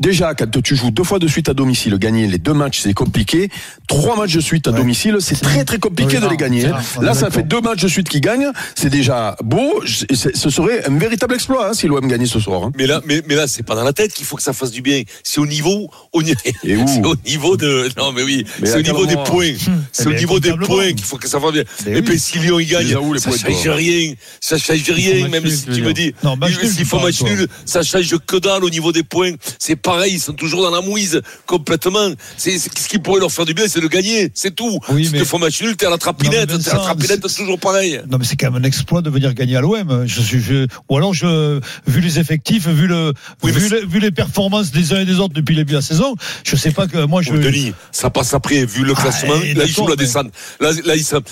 Déjà, 0.00 0.34
quand 0.34 0.62
tu 0.62 0.76
joues 0.76 0.90
deux 0.90 1.02
fois 1.04 1.18
de 1.18 1.26
suite 1.26 1.48
à 1.48 1.54
domicile, 1.54 1.96
gagner 1.98 2.26
les 2.28 2.38
deux 2.38 2.52
matchs, 2.54 2.80
c'est 2.82 2.94
compliqué. 2.94 3.50
Trois 3.88 4.16
matchs 4.16 4.34
de 4.34 4.40
suite 4.40 4.68
à 4.68 4.72
domicile, 4.72 5.16
c'est 5.20 5.40
très 5.40 5.64
très 5.64 5.78
compliqué 5.78 6.14
Oui, 6.16 6.20
de 6.20 6.24
non, 6.26 6.30
les 6.30 6.36
gagner. 6.36 6.66
hein. 6.66 6.72
rare, 6.72 6.82
est 7.00 7.04
Là, 7.04 7.14
ça 7.14 7.30
fait 7.30 7.42
deux 7.42 7.60
matchs 7.60 7.82
de 7.82 7.88
suite 7.88 8.08
qui 8.08 8.20
gagnent. 8.20 8.48
C'est 8.76 8.90
déjà 8.90 9.36
beau. 9.42 9.82
Ce 9.84 10.50
serait 10.50 10.84
un 10.86 10.96
véritable 10.98 11.34
exploit 11.34 11.68
hein, 11.70 11.72
si 11.74 11.88
l'OM 11.88 12.06
gagnait 12.06 12.26
ce 12.26 12.38
soir. 12.38 12.62
hein. 12.64 12.72
Mais 12.76 12.86
là, 12.86 13.00
mais, 13.06 13.22
mais 13.28 13.34
là, 13.34 13.46
c'est 13.48 13.62
pas 13.64 13.74
dans 13.74 13.82
la 13.84 13.92
tête 13.92 14.12
qu'il 14.12 14.24
faut 14.26 14.36
que 14.36 14.42
ça 14.42 14.52
fasse 14.52 14.70
du 14.70 14.82
bien. 14.82 15.02
C'est 15.24 15.40
au 15.40 15.46
niveau, 15.46 15.90
au, 16.12 16.22
ni- 16.22 16.34
Et 16.64 16.76
où 16.76 16.86
c'est 16.86 17.04
au 17.04 17.16
niveau 17.26 17.56
de, 17.56 17.88
non, 17.96 18.12
mais 18.12 18.22
oui, 18.22 18.44
c'est 18.62 18.76
au 18.78 18.82
niveau 18.82 19.04
des 19.06 19.16
points. 19.16 19.54
C'est 19.92 20.06
au 20.06 20.12
niveau 20.12 20.38
des 20.38 20.52
points 20.52 20.92
qu'il 20.92 21.04
faut 21.04 21.16
que 21.16 21.28
ça 21.28 21.40
fasse 21.40 21.52
bien. 21.52 21.64
Et 21.86 22.02
puis 22.02 22.18
si 22.20 22.38
Lyon 22.38 22.60
il 22.60 22.68
gagne, 22.68 22.86
Les 22.86 22.94
a 22.94 23.00
où, 23.00 23.14
les 23.14 23.20
ça 23.20 23.30
points, 23.30 23.38
change 23.38 23.68
rien. 23.68 24.12
Ça 24.40 24.58
change 24.58 24.88
rien, 24.90 25.28
même 25.28 25.46
si 25.48 25.64
tu 25.64 25.82
me 25.82 25.92
dis. 25.92 26.14
Non, 26.22 26.36
match 26.36 26.56
nul, 26.62 26.70
S'il 26.70 26.84
faut 26.84 27.00
match 27.00 27.20
nul, 27.22 27.48
ça 27.64 27.82
change 27.82 28.16
que 28.26 28.36
dalle 28.36 28.62
au 28.64 28.70
niveau 28.70 28.92
des 28.92 29.02
points. 29.02 29.32
C'est 29.58 29.76
pareil, 29.90 30.14
ils 30.14 30.20
sont 30.20 30.32
toujours 30.32 30.62
dans 30.62 30.70
la 30.70 30.80
mouise, 30.80 31.20
complètement. 31.46 32.10
C'est, 32.36 32.58
c'est- 32.58 32.76
ce 32.78 32.88
qui 32.88 32.98
pourrait 32.98 33.20
leur 33.20 33.30
faire 33.32 33.44
du 33.44 33.54
bien, 33.54 33.66
c'est 33.68 33.80
de 33.80 33.86
gagner. 33.88 34.30
C'est 34.34 34.54
tout. 34.54 34.78
Oui, 34.90 35.06
si 35.06 35.12
mais- 35.12 35.18
tu 35.20 35.24
fais 35.24 35.38
match 35.38 35.60
nul, 35.62 35.76
t'es 35.76 35.86
à 35.86 35.90
la 35.90 35.98
trapinette. 35.98 36.50
Non, 36.50 36.58
T'es 36.58 36.70
à 36.70 36.74
la 36.74 36.80
trapinette, 36.80 37.26
c'est- 37.28 37.36
toujours 37.38 37.58
pareil. 37.58 38.00
Non, 38.10 38.18
mais 38.18 38.24
c'est 38.24 38.36
quand 38.36 38.50
même 38.50 38.62
un 38.62 38.66
exploit 38.66 39.02
de 39.02 39.10
venir 39.10 39.34
gagner 39.34 39.56
à 39.56 39.60
l'OM. 39.60 40.04
Je 40.06 40.20
suis, 40.20 40.40
je, 40.40 40.66
ou 40.88 40.96
alors, 40.96 41.14
je, 41.14 41.60
vu 41.86 42.00
les 42.00 42.18
effectifs, 42.18 42.66
vu 42.66 42.86
le, 42.86 43.12
Oui, 43.42 43.50
mais 43.52 43.58
vu, 43.60 43.68
c'est- 43.68 43.80
le- 43.80 43.86
vu 43.86 44.00
les 44.00 44.10
performances 44.10 44.70
des 44.70 44.92
uns 44.92 45.00
et 45.00 45.04
des 45.04 45.18
autres 45.20 45.34
depuis 45.34 45.54
le 45.54 45.62
début 45.62 45.72
de 45.72 45.78
la 45.78 45.82
saison, 45.82 46.14
je 46.44 46.56
sais 46.56 46.70
pas 46.72 46.86
que 46.86 46.98
moi 47.04 47.22
je. 47.22 47.32
Oh, 47.32 47.38
Denis, 47.38 47.72
ça 47.92 48.10
passe 48.10 48.34
après, 48.34 48.64
vu 48.64 48.84
le 48.84 48.94
Ah, 48.96 49.00
classement. 49.02 49.34
et 49.42 49.54
là, 49.54 49.64
ils 49.64 49.72
jouent 49.72 49.84
la 49.86 49.90
mais- 49.90 49.96
descente. 49.96 50.30
Là, 50.60 50.72
là 50.84 50.96
ils 50.96 51.04
sont- 51.04 51.22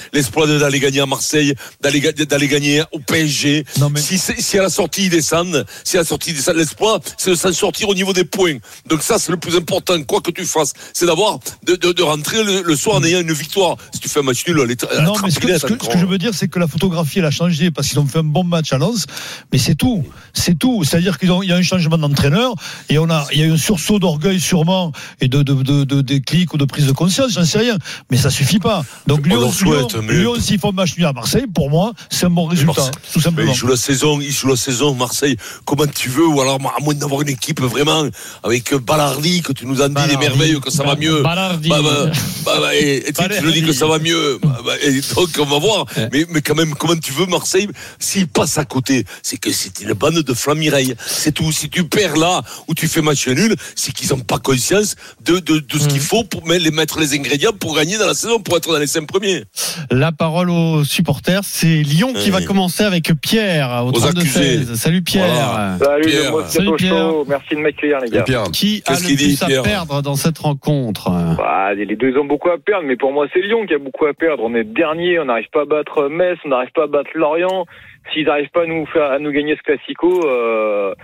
d'aller 0.47 0.81
gagner 0.81 1.01
à 1.01 1.07
Marseille, 1.07 1.55
d'aller 1.81 2.01
ga- 2.01 2.13
d'aller 2.13 2.49
gagner 2.49 2.83
au 2.93 2.99
PSG. 3.01 3.65
Non, 3.79 3.91
mais- 3.91 4.01
si, 4.01 4.59
à 4.59 4.63
la 4.63 4.69
sortie 4.71 5.05
ils 5.07 5.11
descendent, 5.11 5.65
si 5.85 5.97
à 5.97 6.01
la 6.01 6.05
sortie 6.07 6.31
ils 6.31 6.37
descendent, 6.37 6.57
l'espoir, 6.57 7.01
c'est 7.17 7.31
de 7.31 7.35
s'en 7.35 7.53
sortir 7.53 7.89
au 7.89 7.95
niveau 7.95 8.13
des 8.13 8.25
points. 8.25 8.46
Donc 8.89 9.03
ça, 9.03 9.19
c'est 9.19 9.31
le 9.33 9.37
plus 9.39 9.57
important, 9.57 10.01
quoi 10.05 10.21
que 10.21 10.31
tu 10.31 10.45
fasses. 10.45 10.73
C'est 10.93 11.07
d'avoir, 11.07 11.39
de, 11.65 11.75
de, 11.77 11.93
de 11.93 12.03
rentrer 12.03 12.43
le, 12.45 12.63
le 12.63 12.77
soir 12.77 12.97
en 12.97 13.05
ayant 13.05 13.21
une 13.21 13.33
victoire. 13.33 13.77
Si 13.93 14.01
tu 14.01 14.09
fais 14.09 14.21
un 14.21 14.25
match 14.25 14.47
nul, 14.47 14.61
elle 14.63 14.71
est 14.71 14.83
Non, 15.03 15.15
mais 15.25 15.31
ce 15.31 15.39
que, 15.41 15.49
ce 15.49 15.53
que- 15.55 15.69
ce 15.69 15.75
encore. 15.75 15.89
que 15.91 15.99
je 15.99 16.07
veux 16.07 16.19
dire, 16.19 16.33
c'est 16.35 16.49
que 16.49 16.59
la 16.59 16.67
photographie, 16.67 17.19
elle 17.21 17.25
a 17.25 17.31
changé 17.31 17.71
parce 17.71 17.89
qu'ils 17.89 17.99
ont 17.99 18.07
fait 18.07 18.19
un 18.19 18.25
bon 18.25 18.45
match 18.45 18.73
à 18.73 18.79
Lens, 18.79 19.07
mais 19.53 19.59
c'est 19.59 19.75
tout. 19.75 20.05
C'est 20.35 20.59
tout. 20.59 20.85
C'est-à-dire 20.85 21.19
qu'il 21.19 21.29
y 21.45 21.53
a 21.53 21.57
un 21.57 21.63
changement 21.63 21.99
d'entraîneur 21.99 22.55
et 22.89 22.99
on 22.99 23.09
a, 23.11 23.27
il 23.33 23.41
y 23.41 23.43
a 23.43 23.47
eu 23.47 23.53
un 23.53 23.57
sursaut 23.57 23.99
d'orgueil 23.99 24.41
sûrement 24.41 24.93
et 25.21 25.29
de, 25.29 25.43
de, 25.43 25.53
ou 25.53 26.57
de 26.57 26.65
prise 26.65 26.87
de 26.87 26.93
conscience, 26.93 27.33
j'en 27.33 27.45
sais 27.45 27.59
rien. 27.59 27.79
Mais 28.11 28.17
ça 28.17 28.31
suffit 28.31 28.59
pas. 28.59 28.85
Donc 29.07 29.21
On 29.25 29.29
Lyon, 29.29 29.51
souhaite, 29.53 29.93
Lyon, 29.93 30.03
mais- 30.07 30.15
Lyon, 30.19 30.35
s'ils 30.41 30.59
font 30.59 30.73
match 30.73 30.97
nul 30.97 31.07
à 31.07 31.13
Marseille, 31.13 31.47
pour 31.53 31.71
moi, 31.71 31.93
c'est 32.11 32.27
un 32.27 32.31
bon 32.31 32.47
résultat. 32.47 32.73
Marseille- 32.83 32.93
Tout 33.13 33.21
simplement. 33.21 33.53
il 33.53 33.57
joue 33.57 33.67
la 33.67 33.77
saison, 33.77 34.21
il 34.21 34.31
joue 34.33 34.49
la 34.49 34.57
saison, 34.57 34.95
Marseille, 34.95 35.37
comment 35.65 35.87
tu 35.87 36.09
veux, 36.09 36.27
ou 36.27 36.41
alors 36.41 36.57
à 36.57 36.81
moins 36.83 36.95
d'avoir 36.95 37.23
une 37.23 37.29
équipe 37.29 37.61
vraiment 37.61 38.05
avec 38.43 38.75
Ballardi, 38.75 39.43
que 39.43 39.53
tu 39.53 39.67
nous 39.67 39.83
as 39.83 39.89
dit 39.89 39.95
des 39.95 40.01
Ballardi. 40.01 40.19
merveilles, 40.29 40.61
que 40.61 40.71
ça 40.71 40.85
va 40.85 40.97
mieux. 40.97 41.23
Ballardi. 41.23 41.69
Bah, 41.69 41.81
bah, 41.83 42.11
bah, 42.45 42.75
et, 42.75 43.09
et 43.09 43.13
tu, 43.13 43.23
tu 43.29 43.43
nous 43.43 43.51
dis 43.53 43.63
que 43.63 43.73
ça 43.73 43.87
va 43.87 43.99
mieux. 43.99 44.39
Bah, 44.43 44.59
bah, 44.65 44.73
et 44.83 44.93
donc 45.15 45.29
on 45.39 45.45
va 45.45 45.59
voir. 45.59 45.87
Mais, 46.13 46.27
mais 46.31 46.41
quand 46.41 46.55
même, 46.55 46.75
comment 46.75 46.97
tu 46.97 47.13
veux 47.13 47.27
Marseille 47.27 47.69
S'il 47.99 48.29
passe 48.29 48.59
à 48.59 48.65
côté, 48.65 49.05
c'est 49.23 49.37
que 49.39 49.51
c'est 49.53 49.81
une 49.81 49.93
bande 49.93 50.21
de 50.23 50.35
flamireilles. 50.35 50.95
C'est 51.07 51.33
tout. 51.33 51.51
Si 51.53 51.69
tu 51.69 51.85
perds 51.85 52.17
là 52.17 52.43
ou 52.69 52.75
tu 52.75 52.89
fais 52.89 53.03
match 53.03 53.27
nul, 53.29 53.55
c'est 53.75 53.93
qu'ils 53.93 54.11
n'ont 54.11 54.21
pas 54.21 54.39
conscience 54.39 54.97
de, 55.25 55.39
de, 55.39 55.59
de 55.59 55.79
ce 55.79 55.89
qu'il 55.89 56.01
faut 56.01 56.25
pour 56.25 56.47
mettre 56.47 56.65
les, 56.65 56.71
mettre 56.71 56.99
les 57.01 57.15
ingrédients 57.15 57.53
pour 57.59 57.77
gagner 57.77 57.99
dans 57.99 58.07
la 58.07 58.15
saison, 58.15 58.39
pour 58.41 58.57
être 58.57 58.71
dans 58.73 58.79
les 58.79 58.87
cinq 58.87 59.07
premiers. 59.07 59.45
La 59.91 60.13
parole 60.13 60.51
aux 60.51 60.85
supporters, 60.85 61.43
c'est 61.45 61.83
Lyon 61.83 62.13
qui 62.15 62.31
va 62.31 62.43
commencer 62.43 62.85
avec 62.85 63.13
Pierre 63.21 63.85
au 63.85 63.89
Aux 63.89 63.93
32 63.93 64.21
accusés. 64.21 64.65
16. 64.67 64.75
Salut 64.75 65.03
Pierre. 65.03 65.27
Voilà. 65.27 65.79
Salut, 65.79 66.07
Pierre. 66.07 66.37
le 66.37 66.45
Salut, 66.49 66.77
Pierre. 66.77 67.13
Merci 67.29 67.55
de 67.55 67.61
m'accueillir, 67.61 67.99
les 68.01 68.11
gars. 68.11 68.23
Pierre, 68.27 68.43
Qui 68.53 68.83
a 68.87 68.93
le 68.93 69.05
plus 69.07 69.17
dit, 69.17 69.39
à 69.43 69.47
Pierre 69.47 69.63
perdre 69.63 70.03
dans 70.03 70.15
cette 70.17 70.39
rencontre 70.39 71.11
Bah, 71.39 71.73
les 71.75 71.97
deux 71.97 72.17
ont 72.19 72.25
beaucoup 72.25 72.51
à 72.51 72.59
perdre, 72.59 72.85
mais 72.87 72.97
pour 72.97 73.13
moi, 73.13 73.27
c'est 73.33 73.41
Lyon 73.41 73.67
qui 73.67 73.75
a 73.75 73.79
beaucoup 73.79 74.07
à 74.07 74.13
perdre. 74.15 74.43
On 74.45 74.55
est 74.55 74.65
dernier, 74.65 75.19
on 75.19 75.25
n'arrive 75.27 75.49
pas 75.53 75.63
à 75.63 75.65
battre 75.65 76.09
Metz, 76.09 76.39
on 76.45 76.49
n'arrive 76.49 76.71
pas 76.75 76.85
à 76.85 76.87
battre 76.87 77.11
Lorient. 77.15 77.67
S'ils 78.13 78.27
n'arrivent 78.27 78.51
pas 78.51 78.63
à 78.63 78.67
nous 78.67 78.87
faire, 78.87 79.11
à 79.11 79.19
nous 79.19 79.31
gagner 79.33 79.57
ce 79.57 79.63
classico, 79.63 80.29
euh, 80.29 80.95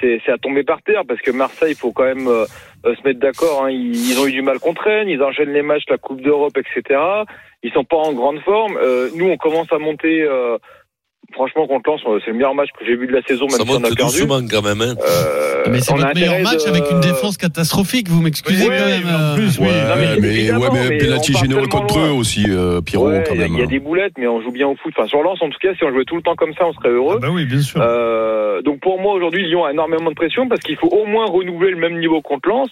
c'est 0.00 0.20
c'est 0.24 0.32
à 0.32 0.38
tomber 0.38 0.62
par 0.62 0.82
terre 0.82 1.02
parce 1.06 1.20
que 1.20 1.30
Marseille, 1.30 1.72
il 1.72 1.76
faut 1.76 1.92
quand 1.92 2.04
même 2.04 2.26
euh, 2.28 2.44
euh, 2.86 2.94
se 2.96 3.02
mettre 3.06 3.20
d'accord. 3.20 3.64
Hein. 3.64 3.70
Ils, 3.70 3.94
ils 4.10 4.18
ont 4.20 4.26
eu 4.26 4.32
du 4.32 4.42
mal 4.42 4.58
contre 4.58 4.82
Rennes, 4.82 5.08
ils 5.08 5.22
enchaînent 5.22 5.52
les 5.52 5.62
matchs, 5.62 5.84
la 5.88 5.98
Coupe 5.98 6.20
d'Europe, 6.22 6.56
etc. 6.56 7.00
Ils 7.62 7.72
sont 7.72 7.84
pas 7.84 7.96
en 7.98 8.12
grande 8.12 8.40
forme. 8.40 8.76
Euh, 8.82 9.08
nous, 9.14 9.26
on 9.28 9.36
commence 9.36 9.72
à 9.72 9.78
monter. 9.78 10.22
euh, 10.22 10.58
franchement, 11.32 11.66
contre 11.66 11.90
Lens, 11.90 12.00
c'est 12.24 12.30
le 12.30 12.36
meilleur 12.36 12.54
match 12.54 12.70
que 12.78 12.84
j'ai 12.84 12.96
vu 12.96 13.06
de 13.06 13.12
la 13.12 13.22
saison, 13.22 13.46
même 13.46 13.50
Ça 13.58 13.64
si 13.64 13.70
on 13.70 13.76
a 13.76 13.80
perdu. 13.82 13.96
doucement 14.02 14.40
quand 14.50 14.62
même. 14.62 14.80
Hein. 14.82 14.94
Euh, 15.66 15.70
Mais 15.72 15.80
c'est 15.80 15.92
votre 15.94 16.14
meilleur 16.14 16.40
match 16.42 16.64
de- 16.64 16.70
avec 16.70 16.90
une 16.90 17.00
défense 17.00 17.36
catastrophique, 17.36 18.08
vous 18.08 18.22
m'excusez 18.22 18.68
Oui, 18.68 18.74
quand 18.76 18.86
même. 18.86 19.06
en 19.14 19.20
euh. 19.20 19.34
plus, 19.36 19.58
oui. 19.58 19.66
Non, 19.66 19.72
mais 19.96 20.20
mais, 20.20 20.52
ouais, 20.52 20.68
mais 20.90 21.22
généreux 21.40 21.66
contre 21.68 21.98
loin. 21.98 22.08
eux 22.08 22.12
aussi, 22.12 22.44
euh, 22.48 22.80
Pierrot, 22.80 23.08
Ouais, 23.10 23.24
quand 23.26 23.34
il 23.34 23.40
y 23.40 23.44
a- 23.44 23.46
même. 23.48 23.54
il 23.54 23.60
y, 23.60 23.62
a 23.62 23.66
des 23.66 23.78
boulettes, 23.78 24.14
mais 24.18 24.26
on 24.26 24.40
joue 24.40 24.50
bien 24.52 24.68
au 24.68 24.76
foot. 24.76 24.92
Enfin, 24.96 25.06
sur 25.08 25.22
Lens, 25.22 25.38
en 25.42 25.48
tout 25.50 25.58
cas, 25.60 25.74
si 25.74 25.84
on 25.84 25.90
jouait 25.92 26.04
tout 26.04 26.16
le 26.16 26.22
temps 26.22 26.34
comme 26.36 26.54
ça, 26.54 26.66
on 26.66 26.72
serait 26.72 26.88
heureux. 26.90 27.16
Ah 27.18 27.26
bah 27.26 27.32
oui, 27.32 27.44
bien 27.44 27.60
sûr. 27.60 27.80
Euh, 27.82 28.62
donc 28.62 28.80
pour 28.80 29.00
moi, 29.00 29.14
aujourd'hui, 29.14 29.46
Lyon 29.46 29.64
a 29.64 29.72
énormément 29.72 30.10
de 30.10 30.14
pression 30.16 30.48
parce 30.48 30.60
qu'il 30.60 30.76
faut 30.76 30.88
au 30.88 31.04
moins 31.06 31.26
renouveler 31.26 31.70
le 31.70 31.76
même 31.78 31.98
niveau 31.98 32.20
contre 32.22 32.48
Lens. 32.48 32.70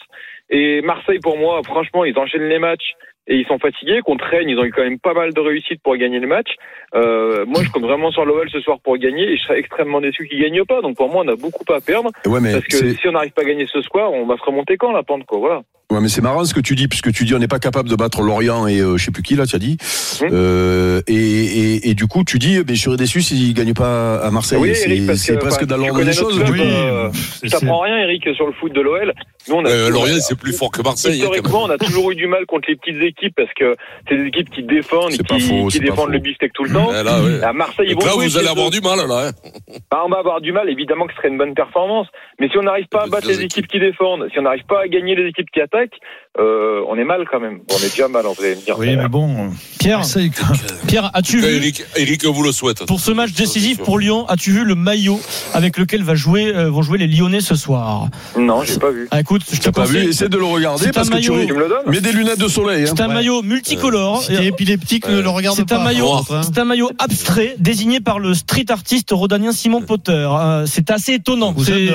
Et 0.51 0.81
Marseille, 0.83 1.19
pour 1.23 1.37
moi, 1.39 1.61
franchement, 1.65 2.05
ils 2.05 2.17
enchaînent 2.19 2.49
les 2.49 2.59
matchs 2.59 2.95
et 3.27 3.37
ils 3.37 3.47
sont 3.47 3.59
fatigués. 3.59 4.01
Contre 4.05 4.25
Rennes, 4.25 4.49
ils 4.49 4.59
ont 4.59 4.65
eu 4.65 4.73
quand 4.73 4.83
même 4.83 4.99
pas 4.99 5.13
mal 5.13 5.35
de 5.35 5.41
réussite 5.41 5.83
pour 5.83 5.97
gagner 5.97 6.19
le 6.21 6.27
match. 6.27 6.49
Euh, 6.95 7.45
moi, 7.47 7.63
je 7.63 7.69
compte 7.71 7.83
vraiment 7.83 8.11
sur 8.11 8.25
l'OL 8.25 8.49
ce 8.51 8.61
soir 8.61 8.79
pour 8.83 8.97
gagner 8.97 9.25
et 9.33 9.37
je 9.37 9.43
serais 9.43 9.59
extrêmement 9.59 10.01
déçu 10.01 10.27
qu'ils 10.27 10.41
gagnent 10.41 10.65
pas. 10.65 10.81
Donc 10.81 10.97
pour 10.97 11.11
moi, 11.13 11.23
on 11.25 11.29
a 11.29 11.37
beaucoup 11.37 11.65
à 11.73 11.81
perdre 11.81 12.11
Ouais, 12.27 12.41
mais 12.41 12.53
parce 12.53 12.65
que 12.67 12.95
si 12.95 13.09
on 13.09 13.13
n'arrive 13.13 13.33
pas 13.33 13.43
à 13.43 13.45
gagner 13.45 13.67
ce 13.71 13.81
soir, 13.83 14.11
on 14.13 14.27
va 14.27 14.37
se 14.37 14.43
remonter 14.43 14.77
quand 14.77 14.93
la 14.93 15.03
pente, 15.03 15.25
quoi. 15.27 15.39
Voilà. 15.39 15.63
Ouais, 15.91 16.01
mais 16.03 16.09
c'est 16.09 16.21
marrant 16.21 16.45
ce 16.45 16.53
que 16.53 16.61
tu 16.61 16.75
dis, 16.75 16.87
puisque 16.87 17.11
tu 17.13 17.25
dis 17.25 17.35
on 17.35 17.39
n'est 17.39 17.49
pas 17.49 17.59
capable 17.59 17.89
de 17.89 17.97
battre 17.97 18.21
Lorient 18.21 18.67
et 18.67 18.79
euh, 18.81 18.99
je 18.99 19.05
sais 19.07 19.11
plus 19.11 19.23
qui 19.23 19.37
là, 19.37 19.47
tu 19.47 19.57
as 19.57 19.59
dit. 19.59 19.79
Hum. 20.21 20.29
Euh, 20.33 21.01
et, 21.07 21.15
et, 21.15 21.89
et 21.91 21.95
du 21.95 22.07
coup, 22.07 22.25
tu 22.25 22.39
dis, 22.39 22.59
mais 22.69 22.75
je 22.75 22.83
serais 22.83 22.99
déçu 22.99 23.23
s'ils 23.23 23.55
gagnent 23.55 23.73
pas 23.73 24.19
à 24.19 24.31
Marseille. 24.31 24.59
Oui, 24.61 24.75
c'est 24.75 25.39
presque 25.39 25.65
dans 25.65 25.79
l'ordre 25.79 26.03
des 26.05 26.13
choses. 26.13 26.43
club, 26.45 26.61
euh, 26.61 27.09
C'est- 27.13 27.49
Ça 27.49 27.61
prend 27.65 27.81
rien, 27.81 27.99
Eric, 28.01 28.23
sur 28.35 28.47
le 28.47 28.53
foot 28.53 28.73
de 28.75 28.81
l'OL. 28.83 29.15
Nous, 29.49 29.55
on 29.55 29.65
a 29.65 29.69
Euh, 29.71 29.87
toujours- 29.89 30.03
Lorient, 30.05 30.21
c'est 30.21 30.39
plus 30.39 30.53
fort 30.53 30.71
que 30.71 30.83
Marseille. 30.83 31.13
hein. 31.13 31.25
Historiquement, 31.25 31.63
on 31.65 31.71
a 31.71 31.79
toujours 31.79 32.11
eu 32.11 32.15
du 32.17 32.27
mal 32.27 32.45
contre 32.45 32.69
les 32.69 32.77
petites 32.77 33.01
équipes 33.01 33.35
parce 33.35 33.53
que 33.55 33.75
c'est 34.09 34.17
des 34.19 34.27
équipes 34.27 34.51
qui 34.51 34.63
défendent 34.65 35.13
qui, 35.13 35.41
faux, 35.41 35.69
qui 35.69 35.81
défendent 35.81 36.11
le 36.11 36.19
beefsteak 36.19 36.53
tout 36.53 36.65
le 36.65 36.71
temps. 36.73 36.78
Eh, 36.91 37.03
là. 37.03 37.49
À 37.49 37.53
Marseille, 37.53 37.93
Donc 37.95 38.05
là, 38.05 38.13
vous 38.15 38.39
allez 38.39 38.49
avoir 38.49 38.71
du 38.71 38.81
mal, 38.81 38.99
là. 39.07 39.29
hein. 39.29 39.31
Bah, 39.91 40.03
on 40.05 40.09
va 40.09 40.19
avoir 40.19 40.41
du 40.41 40.53
mal, 40.53 40.69
évidemment 40.69 41.07
que 41.07 41.13
ce 41.13 41.19
serait 41.19 41.29
une 41.29 41.39
bonne 41.39 41.55
performance. 41.55 42.07
Mais 42.41 42.49
si 42.49 42.59
on 42.59 42.63
n'arrive 42.63 42.87
pas 42.89 43.03
à 43.05 43.07
battre 43.07 43.27
les 43.27 43.35
équipes. 43.43 43.65
équipes 43.65 43.67
qui 43.69 43.81
défendent, 43.81 44.29
si 44.33 44.39
on 44.39 44.43
n'arrive 44.43 44.65
pas 44.67 44.83
à 44.83 44.89
gagner 44.89 45.15
les 45.15 45.29
équipes 45.29 45.51
qui 45.51 45.61
attaquent, 45.61 45.99
euh, 46.39 46.83
on 46.89 46.97
est 46.97 47.05
mal 47.05 47.25
quand 47.31 47.41
même. 47.41 47.61
On 47.71 47.77
est 47.79 47.91
déjà 47.91 48.07
mal, 48.09 48.25
vous 48.25 48.43
allez 48.45 48.55
me 48.57 48.61
dire. 48.61 48.79
Oui, 48.79 48.97
mais 48.97 49.09
bon. 49.09 49.51
Pierre, 49.79 50.03
Pierre, 50.87 51.11
as-tu 51.15 51.41
vu 51.41 51.47
Eric, 51.57 51.85
Eric 51.97 52.25
vous 52.27 52.43
le 52.43 52.53
souhaite. 52.53 52.85
pour 52.87 53.01
ce 53.01 53.11
match 53.11 53.33
décisif 53.33 53.79
pour 53.79 53.99
Lyon, 53.99 54.27
as-tu 54.29 54.53
vu 54.53 54.65
le 54.65 54.75
maillot 54.75 55.21
avec 55.55 55.79
lequel 55.79 56.03
va 56.05 56.15
jouer, 56.15 56.53
euh, 56.55 56.71
vont 56.71 56.83
jouer 56.83 56.99
les 56.99 57.07
Lyonnais 57.07 57.41
ce 57.41 57.55
soir? 57.57 58.09
Non, 58.39 58.63
j'ai 58.63 58.79
pas 58.79 58.91
vu. 58.91 59.09
Ah, 59.11 59.21
Écoute, 59.21 59.43
je 59.51 59.59
T'as 59.61 59.73
pas 59.73 59.85
vu? 59.85 60.09
Essaie 60.11 60.29
de 60.29 60.37
le 60.39 60.45
regarder 60.45 60.85
C'est 60.85 60.93
parce 60.93 61.09
un 61.09 61.17
que 61.17 61.23
tu 61.23 61.31
maillot. 61.31 61.47
Tu 61.47 61.53
me 61.55 61.59
le 61.61 61.69
donnes 61.69 61.79
mets 61.87 62.01
des 62.01 62.13
lunettes 62.13 62.39
de 62.39 62.49
soleil. 62.49 62.85
hein. 62.85 62.93
C'est 62.97 63.03
un 63.03 63.09
maillot 63.09 63.43
multicolore. 63.43 64.23
Si 64.23 64.29
t'es 64.37 64.47
épileptique, 64.47 65.09
ne 65.09 65.21
le 65.21 65.29
regarde 65.29 65.57
C'est 65.57 65.69
pas. 65.69 65.79
un 65.81 65.85
maillot, 65.85 66.13
hein. 66.31 66.41
c'est 66.43 66.59
un 66.59 66.65
maillot 66.65 66.91
abstrait 66.99 67.57
désigné 67.59 68.01
par 68.01 68.19
le 68.19 68.35
street 68.35 68.67
artiste 68.71 69.09
rhodanien 69.13 69.53
Simon 69.53 69.83
Potter. 69.83 70.13
Euh, 70.31 70.67
c'est 70.67 70.91
assez 70.91 71.15
étonnant. 71.15 71.55
C'est 71.65 71.89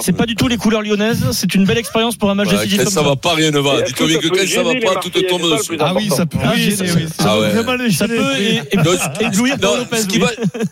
c'est 0.00 0.12
pas 0.16 0.26
du 0.26 0.34
tout 0.36 0.48
les 0.48 0.56
couleurs 0.56 0.82
lyonnaises. 0.82 1.24
C'est 1.32 1.54
une 1.54 1.64
belle 1.64 1.78
expérience 1.78 2.16
pour 2.16 2.30
un 2.30 2.34
match 2.34 2.48
Ouais, 2.48 2.58
décisif 2.58 2.84
ça. 2.88 3.02
va 3.02 3.16
pas, 3.16 3.34
rien 3.34 3.53
ne 3.54 3.60
va. 3.60 3.74
Et 3.74 3.78
est-ce 3.78 3.84
Dis-toi 3.86 4.06
que 4.06 4.12
bien 4.12 4.16
ça 4.16 4.22
que 4.22 4.28
peut 4.28 4.36
quand 4.38 4.46
ça 4.46 4.62
va 4.62 4.94
pas, 4.94 5.00
tout 5.00 5.10
te 5.10 5.18
tombe 5.28 5.42
dessus. 5.50 5.68
plus 5.68 5.78
Ah 5.80 5.92
oui, 5.94 6.10
ça 6.10 6.26
peut 6.26 6.38
Ah, 6.42 6.52
c'est- 6.56 6.94
oui. 6.94 7.06
Ça 7.18 7.24
Ah 7.28 7.38
ouais. 7.40 7.50
vraiment 7.50 7.74
les 7.74 7.88
peut 7.88 8.06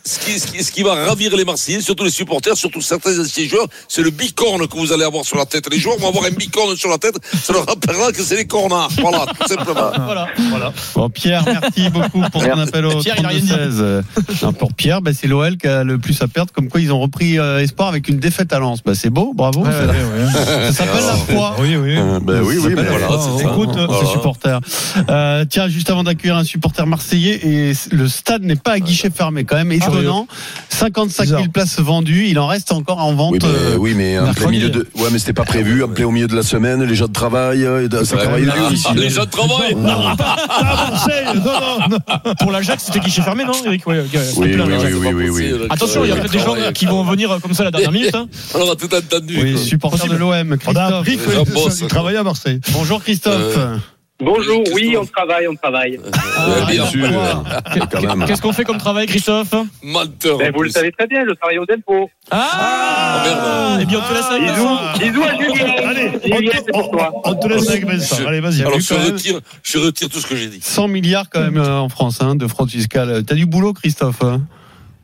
ce, 0.04 0.70
qui 0.72 0.82
va, 0.82 0.94
ravir 0.94 1.36
les 1.36 1.44
Marseillais, 1.44 1.80
surtout 1.80 2.04
les 2.04 2.10
supporters, 2.10 2.56
surtout 2.56 2.80
certains 2.80 3.18
anciens 3.18 3.48
joueurs, 3.48 3.66
c'est 3.88 4.02
le 4.02 4.10
bicorne 4.10 4.66
que 4.66 4.76
vous 4.76 4.92
allez 4.92 5.04
avoir 5.04 5.24
sur 5.24 5.36
la 5.36 5.46
tête. 5.46 5.68
Les 5.70 5.78
joueurs 5.78 5.98
vont 5.98 6.08
avoir 6.08 6.24
un 6.24 6.30
bicorne 6.30 6.76
sur 6.76 6.90
la 6.90 6.98
tête, 6.98 7.14
ça 7.42 7.52
leur 7.52 7.66
rappellera 7.66 8.12
que 8.12 8.22
c'est 8.22 8.36
les 8.36 8.46
cornards. 8.46 8.90
Voilà, 9.00 9.24
tout 9.40 9.48
simplement. 9.48 9.90
Voilà, 10.02 10.26
voilà. 10.50 10.72
Bon, 10.94 11.08
Pierre, 11.08 11.44
merci 11.46 11.88
beaucoup 11.90 12.20
pour 12.30 12.42
ton 12.42 12.58
appel 12.58 12.84
au 12.86 12.98
Pierre, 13.00 13.14
il 13.18 13.24
a 13.24 13.28
rien 13.28 13.38
dit. 13.40 13.52
32-16. 13.52 13.80
Euh, 13.80 14.02
non, 14.42 14.52
pour 14.52 14.72
Pierre, 14.74 15.00
bah, 15.00 15.12
c'est 15.18 15.26
l'OL 15.26 15.56
qui 15.56 15.66
a 15.68 15.84
le 15.84 15.98
plus 15.98 16.20
à 16.22 16.28
perdre. 16.28 16.52
Comme 16.52 16.68
quoi, 16.68 16.80
ils 16.80 16.92
ont 16.92 17.00
repris 17.00 17.38
euh, 17.38 17.60
espoir 17.60 17.88
avec 17.88 18.08
une 18.08 18.18
défaite 18.18 18.52
à 18.52 18.58
Lens. 18.58 18.80
Bah, 18.84 18.92
c'est 18.94 19.10
beau, 19.10 19.32
bravo. 19.34 19.60
Ouais, 19.64 19.70
ça 19.70 19.84
ouais, 19.86 19.88
ouais. 19.88 20.66
ça 20.66 20.72
s'appelle 20.72 21.04
la 21.06 21.14
foi. 21.34 21.56
Oui, 21.60 21.76
oui. 21.76 21.96
Euh, 21.96 22.20
ben 22.20 22.42
oui, 22.42 22.56
oui, 22.62 22.71
mais 22.74 22.82
Voilà. 22.82 23.06
Écoute, 23.40 23.70
Voilà. 23.74 24.00
ces 24.00 24.06
supporters. 24.12 24.60
Euh, 25.08 25.44
tiens, 25.48 25.68
juste 25.68 25.90
avant 25.90 26.02
d'accueillir 26.04 26.36
un 26.36 26.44
supporter 26.44 26.86
marseillais, 26.86 27.40
et 27.46 27.72
le 27.90 28.08
stade 28.08 28.42
n'est 28.42 28.56
pas 28.56 28.72
à 28.72 28.80
guichet 28.80 29.10
fermé, 29.14 29.44
quand 29.44 29.56
même 29.56 29.72
étonnant. 29.72 30.26
55 30.68 31.24
000 31.24 31.36
Bizarre. 31.38 31.52
places 31.52 31.78
vendues, 31.80 32.26
il 32.28 32.38
en 32.38 32.46
reste 32.46 32.72
encore 32.72 32.98
en 32.98 33.14
vente. 33.14 33.32
Oui, 33.34 33.38
mais, 33.42 33.48
euh, 33.48 33.76
oui, 33.78 33.94
mais 33.96 34.18
en 34.18 34.22
plein 34.22 34.26
mercredi. 34.32 34.50
milieu 34.58 34.68
de. 34.70 34.88
Ouais, 34.96 35.08
mais 35.12 35.18
c'était 35.18 35.32
pas 35.32 35.44
prévu. 35.44 35.82
En 35.84 35.88
plein 35.88 36.06
au 36.06 36.10
milieu 36.10 36.26
de 36.28 36.34
la 36.36 36.42
semaine, 36.42 36.82
les 36.84 36.94
gens 36.94 37.08
travaillent. 37.08 37.64
euh, 37.64 37.88
Ça 38.04 38.16
travaille 38.16 38.46
ici. 38.72 38.86
Les 38.94 39.10
gens. 39.10 39.24
Ah, 39.34 40.90
Marseille 40.90 41.24
Non, 41.34 41.42
non, 41.42 41.88
non. 41.90 42.34
Pour 42.40 42.50
l'Ajax, 42.52 42.84
c'était 42.86 43.00
guichet 43.00 43.22
fermé, 43.22 43.44
non, 43.44 43.52
Eric? 43.64 43.86
Ouais, 43.86 44.02
Oui, 44.36 44.52
plein, 44.52 44.64
oui, 44.66 45.12
oui, 45.14 45.28
oui. 45.30 45.52
Attention, 45.70 46.04
il 46.04 46.08
y 46.08 46.12
a 46.12 46.16
peut-être 46.16 46.32
des 46.32 46.38
gens 46.38 46.54
qui 46.74 46.86
vont 46.86 47.02
venir 47.04 47.38
comme 47.42 47.54
ça 47.54 47.62
à 47.62 47.66
la 47.66 47.70
dernière 47.70 47.92
minute. 47.92 48.14
hein. 48.14 48.26
On 48.54 48.60
aura 48.60 48.76
tout 48.76 48.88
entendu. 48.94 49.38
Oui, 49.42 49.58
supporter 49.58 50.08
de 50.08 50.16
l'OM, 50.16 50.56
On 50.66 50.74
a 50.76 50.84
appris 50.98 51.18
qu'il 51.18 51.86
travaillait 51.88 52.18
à 52.18 52.22
Marseille. 52.22 52.60
Bonjour 52.71 53.02
Christophe. 53.02 53.57
Euh, 53.57 53.78
Bonjour, 54.21 54.62
oui, 54.73 54.97
on 54.97 55.04
travaille, 55.04 55.49
on 55.49 55.54
travaille. 55.57 55.99
Ouais, 55.99 56.66
bien 56.71 56.87
sûr. 56.87 57.09
Quand 57.90 58.02
même. 58.02 58.25
Qu'est-ce 58.25 58.40
qu'on 58.40 58.52
fait 58.52 58.64
comme 58.64 58.78
travail, 58.78 59.07
Christophe 59.07 59.52
Menteur. 59.83 60.38
Ben, 60.38 60.52
en 60.52 60.57
vous 60.57 60.62
le 60.62 60.71
savez 60.71 60.92
très 60.92 61.09
bien, 61.09 61.25
je 61.28 61.35
travaille 61.35 61.59
au 61.59 61.66
Delpo. 61.66 62.09
Ah, 62.31 63.23
merde. 63.25 63.81
Eh 63.83 63.87
bien, 63.87 63.99
on 63.99 64.09
te 64.09 64.14
laisse 64.14 64.26
avec 64.26 64.42
Bisous, 64.42 65.23
à 65.23 65.35
Julien. 65.35 65.75
Allez, 65.88 66.12
Julien, 66.25 66.52
c'est 66.54 66.73
pour 66.73 66.90
toi. 66.92 67.12
On 67.25 67.35
te 67.35 67.49
laisse 67.49 67.69
avec 67.69 67.85
Vincent. 67.85 68.25
Allez, 68.25 68.40
vas-y. 68.40 68.62
Alors, 68.62 68.78
je 68.78 68.95
retire, 68.95 69.40
je 69.64 69.78
retire 69.78 70.09
tout 70.09 70.21
ce 70.21 70.26
que 70.28 70.37
j'ai 70.37 70.47
dit. 70.47 70.61
100 70.62 70.87
milliards 70.87 71.28
quand 71.28 71.40
même 71.40 71.57
euh, 71.57 71.81
en 71.81 71.88
France 71.88 72.19
hein, 72.21 72.37
de 72.37 72.47
fraude 72.47 72.71
fiscale. 72.71 73.25
T'as 73.25 73.35
du 73.35 73.47
boulot, 73.47 73.73
Christophe 73.73 74.23
hein 74.23 74.42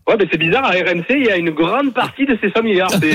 Ouais, 0.09 0.17
ben 0.17 0.27
c'est 0.33 0.39
bizarre, 0.39 0.65
à 0.65 0.71
RMC, 0.71 1.05
il 1.11 1.27
y 1.27 1.31
a 1.31 1.37
une 1.37 1.51
grande 1.51 1.93
partie 1.93 2.25
de 2.25 2.39
ces 2.41 2.51
100 2.51 2.63
milliards. 2.63 2.91
C'est, 2.91 3.11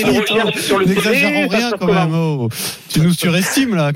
une 0.00 0.18
recherche 0.18 0.56
sur 0.56 0.78
le 0.78 0.86
N'exagérons 0.86 1.48
rien 1.48 1.70
quand 1.78 1.86
même. 1.86 2.14
oh. 2.14 2.48
Tu 2.88 3.00
nous 3.00 3.12
surestimes 3.12 3.74
là. 3.74 3.92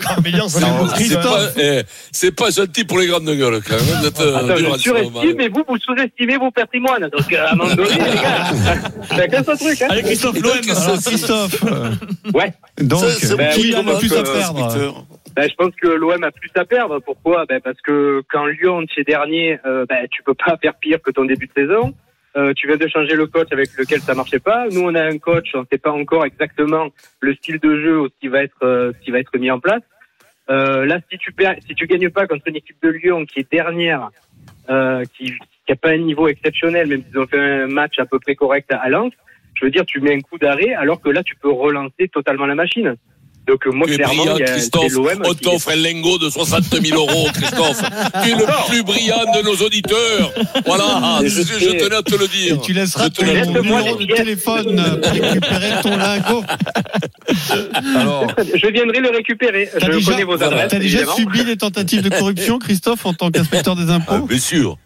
C'est 0.99 1.15
pas, 1.15 1.39
eh, 1.57 1.83
c'est 2.13 2.33
pas 2.33 2.51
gentil 2.51 2.85
pour 2.85 2.99
les 2.99 3.07
grandes 3.07 3.25
gueules, 3.25 3.63
quand 3.67 3.77
même. 3.77 3.99
Vous 3.99 4.07
êtes, 4.07 4.21
euh, 4.21 4.37
Attends, 4.37 4.57
je 4.75 4.79
surestime, 4.79 5.35
mais 5.39 5.49
vous, 5.49 5.65
vous 5.67 5.79
sous-estimez 5.79 6.37
vos 6.37 6.51
patrimoines. 6.51 7.09
Donc, 7.09 7.33
à 7.33 7.53
un 7.53 7.55
moment 7.55 7.75
donné, 7.75 7.91
les 7.93 7.97
gars, 7.99 8.53
chacun 9.17 9.43
son 9.43 9.57
truc, 9.57 9.81
hein. 9.81 9.87
Allez, 9.89 10.03
Christophe, 10.03 10.37
Alors, 10.37 11.03
Christophe. 11.03 11.65
euh, 11.65 11.91
Ouais. 12.35 12.53
Donc, 12.79 13.05
Ben 13.39 13.51
qui 13.55 13.75
a 13.75 13.81
le 13.81 13.99
plus 13.99 14.13
à 14.13 14.17
euh, 14.17 14.23
perdre 14.23 15.07
Ben, 15.37 15.49
je 15.49 15.55
pense 15.55 15.75
que 15.75 15.89
l'OM 15.89 16.23
a 16.23 16.31
plus 16.31 16.51
à 16.55 16.65
perdre. 16.65 17.01
Pourquoi? 17.01 17.45
Ben, 17.47 17.61
Parce 17.61 17.81
que 17.81 18.23
quand 18.31 18.47
Lyon, 18.47 18.87
tu 18.87 19.01
es 19.01 19.05
dernier, 19.05 19.59
euh, 19.67 19.85
ben, 19.89 20.07
tu 20.11 20.23
peux 20.23 20.35
pas 20.35 20.57
faire 20.63 20.75
pire 20.77 21.03
que 21.03 21.11
ton 21.11 21.25
début 21.25 21.47
de 21.47 21.53
saison. 21.53 21.95
Euh, 22.37 22.53
tu 22.55 22.67
viens 22.67 22.77
de 22.77 22.89
changer 22.89 23.15
le 23.15 23.27
coach 23.27 23.49
avec 23.53 23.69
lequel 23.77 24.01
ça 24.01 24.15
marchait 24.15 24.41
pas. 24.41 24.67
Nous, 24.69 24.81
on 24.81 24.95
a 24.95 25.05
un 25.05 25.19
coach, 25.19 25.51
on 25.55 25.65
sait 25.71 25.79
pas 25.79 25.93
encore 25.93 26.25
exactement 26.25 26.89
le 27.21 27.35
style 27.35 27.61
de 27.61 27.81
jeu 27.81 28.01
ou 28.01 28.09
ce 28.09 28.13
qui 28.21 28.29
va 28.29 28.43
être, 28.43 28.65
euh, 28.65 28.93
qui 29.05 29.13
va 29.13 29.21
être 29.21 29.37
mis 29.39 29.51
en 29.51 29.61
place. 29.61 29.83
Euh, 30.51 30.85
là, 30.85 30.99
si 31.11 31.19
tu 31.19 31.33
perds, 31.33 31.57
si 31.67 31.75
tu 31.75 31.87
gagnes 31.87 32.11
pas 32.11 32.27
contre 32.27 32.49
une 32.49 32.57
équipe 32.57 32.77
de 32.83 32.91
Lyon 32.91 33.25
qui 33.25 33.41
est 33.41 33.51
dernière, 33.51 34.11
euh, 34.69 35.05
qui 35.17 35.33
qui 35.67 35.73
a 35.73 35.77
pas 35.77 35.91
un 35.91 35.99
niveau 35.99 36.29
exceptionnel, 36.29 36.89
même 36.89 37.03
s'ils 37.05 37.19
ont 37.19 37.27
fait 37.27 37.41
un 37.41 37.67
match 37.69 37.99
à 37.99 38.05
peu 38.05 38.19
près 38.19 38.35
correct 38.35 38.71
à 38.71 38.89
Lens, 38.91 39.13
je 39.55 39.65
veux 39.65 39.71
dire, 39.71 39.87
tu 39.87 40.01
mets 40.01 40.15
un 40.15 40.21
coup 40.21 40.39
d'arrêt 40.39 40.75
alors 40.75 41.01
que 41.01 41.09
là, 41.09 41.23
tu 41.23 41.37
peux 41.37 41.51
relancer 41.51 42.09
totalement 42.13 42.47
la 42.47 42.55
machine. 42.55 42.97
Donc 43.47 43.67
euh, 43.67 43.73
moi, 43.73 43.87
Tu 43.87 43.93
es 43.95 43.97
clairement, 43.97 44.25
brillant, 44.25 44.47
Christophe. 44.47 44.93
On 45.27 45.35
t'offre 45.35 45.69
un 45.71 45.77
lingot 45.77 46.19
de 46.19 46.31
60 46.31 46.65
000 46.83 46.99
euros, 46.99 47.29
Christophe. 47.35 47.83
tu 48.25 48.31
es 48.31 48.35
le 48.35 48.69
plus 48.71 48.83
brillant 48.83 49.25
de 49.37 49.43
nos 49.43 49.55
auditeurs. 49.67 50.33
Voilà, 50.65 51.21
Et 51.23 51.29
je, 51.29 51.43
je 51.43 51.59
je 51.59 51.59
sais. 51.71 51.77
tenais 51.77 51.97
à 51.97 52.03
te 52.03 52.15
le 52.15 52.27
dire. 52.27 52.55
Et 52.55 52.61
tu 52.61 52.73
laisseras 52.73 53.11
ton 53.11 53.25
numéro 53.27 53.97
de 53.97 54.07
téléphone 54.15 55.01
pour 55.03 55.13
récupérer 55.13 55.71
ton 55.83 55.97
lingot. 55.97 56.45
Alors, 57.97 58.27
Je 58.55 58.67
viendrai 58.73 59.01
le 59.01 59.11
récupérer. 59.11 59.69
T'as 59.79 59.87
je 59.87 59.93
déjà, 59.93 60.13
connais 60.13 60.25
vos 60.25 60.43
adresses. 60.43 60.71
t'as 60.71 60.79
déjà 60.79 60.99
évidemment. 61.01 61.17
subi 61.17 61.45
des 61.45 61.57
tentatives 61.57 62.03
de 62.03 62.09
corruption, 62.09 62.59
Christophe, 62.59 63.05
en 63.07 63.15
tant 63.15 63.31
qu'inspecteur 63.31 63.77
des 63.77 63.85
Ah, 63.89 63.95
impôts 63.95 64.27
bien 64.27 64.39
sûr. 64.39 64.79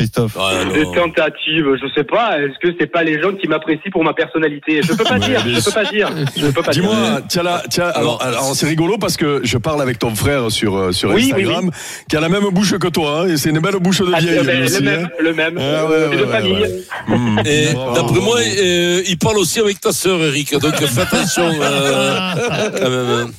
Christophe. 0.00 0.36
Ah. 0.38 0.50
Des 0.72 0.84
tentatives, 0.84 1.66
je 1.80 1.86
sais 1.94 2.04
pas. 2.04 2.38
Est-ce 2.38 2.58
que 2.60 2.74
c'est 2.78 2.86
pas 2.86 3.02
les 3.02 3.20
gens 3.20 3.32
qui 3.32 3.48
m'apprécient 3.48 3.90
pour 3.92 4.04
ma 4.04 4.12
personnalité? 4.14 4.80
Je 4.82 4.92
peux 4.94 5.04
pas 5.04 5.18
dire. 5.18 5.40
Je 5.46 5.64
peux 5.64 5.70
pas 5.72 5.84
dire. 5.84 6.10
Je 6.36 6.46
peux 6.46 6.62
pas 6.62 6.70
dire. 6.72 6.82
dis-moi, 6.82 7.20
tiens 7.28 7.42
là, 7.42 7.62
tiens, 7.70 7.88
alors, 7.94 8.22
alors 8.22 8.54
c'est 8.54 8.66
rigolo 8.66 8.96
parce 8.98 9.16
que 9.16 9.40
je 9.44 9.58
parle 9.58 9.80
avec 9.82 9.98
ton 9.98 10.14
frère 10.14 10.50
sur, 10.50 10.76
euh, 10.76 10.92
sur 10.92 11.10
Oui, 11.10 11.32
oui, 11.34 11.42
Instagram, 11.42 11.70
qui 12.08 12.16
a 12.16 12.20
la 12.20 12.28
même 12.28 12.48
bouche 12.50 12.76
que 12.78 12.88
toi, 12.88 13.20
hein, 13.22 13.28
et 13.28 13.36
c'est 13.36 13.50
une 13.50 13.60
belle 13.60 13.76
bouche 13.80 14.00
de 14.00 14.10
Ah, 14.14 14.18
vieille. 14.20 14.38
aussi, 14.64 14.82
le 14.82 14.88
hein. 14.90 14.96
même, 14.96 15.10
le 15.20 15.34
même. 15.34 15.58
Ah, 15.58 15.86
ouais, 15.86 15.96
C'est 16.10 16.16
de 16.16 16.22
ouais, 16.24 16.30
famille. 16.32 16.52
ouais, 16.62 16.70
Mmh. 17.08 17.40
Et 17.44 17.72
Bravo. 17.72 17.94
d'après 17.94 18.20
moi, 18.20 18.38
euh, 18.38 19.02
il 19.06 19.18
parle 19.18 19.38
aussi 19.38 19.60
avec 19.60 19.80
ta 19.80 19.92
sœur, 19.92 20.22
Eric. 20.22 20.52
Donc 20.58 20.74
fais 20.74 21.00
attention. 21.00 21.44
euh, 21.60 22.34
quand 22.78 22.90
même. 22.90 23.32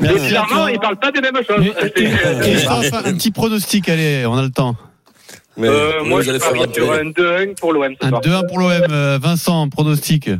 Mais 0.00 0.28
clairement, 0.28 0.68
ils 0.68 0.78
parlent 0.78 0.96
pas 0.98 1.10
des 1.12 1.20
mêmes 1.20 1.34
choses. 1.36 1.64
Christophe, 2.40 2.92
un 3.04 3.12
petit 3.14 3.30
pronostic, 3.30 3.88
allez, 3.88 4.24
on 4.26 4.36
a 4.36 4.42
le 4.42 4.50
temps. 4.50 4.76
Mais 5.56 5.68
Euh, 5.68 6.02
moi, 6.04 6.20
je 6.20 6.26
j'allais 6.26 6.38
parie 6.38 6.60
faire 6.60 6.68
un 6.68 6.72
sur 6.72 6.92
un 6.92 7.04
2-1 7.10 7.54
pour 7.58 7.72
l'OM 7.72 7.94
Un 8.00 8.08
soir. 8.08 8.20
2-1 8.22 8.46
pour 8.48 8.58
l'OM. 8.58 8.70
euh, 8.90 9.18
Vincent, 9.20 9.68
pronostic. 9.68 10.30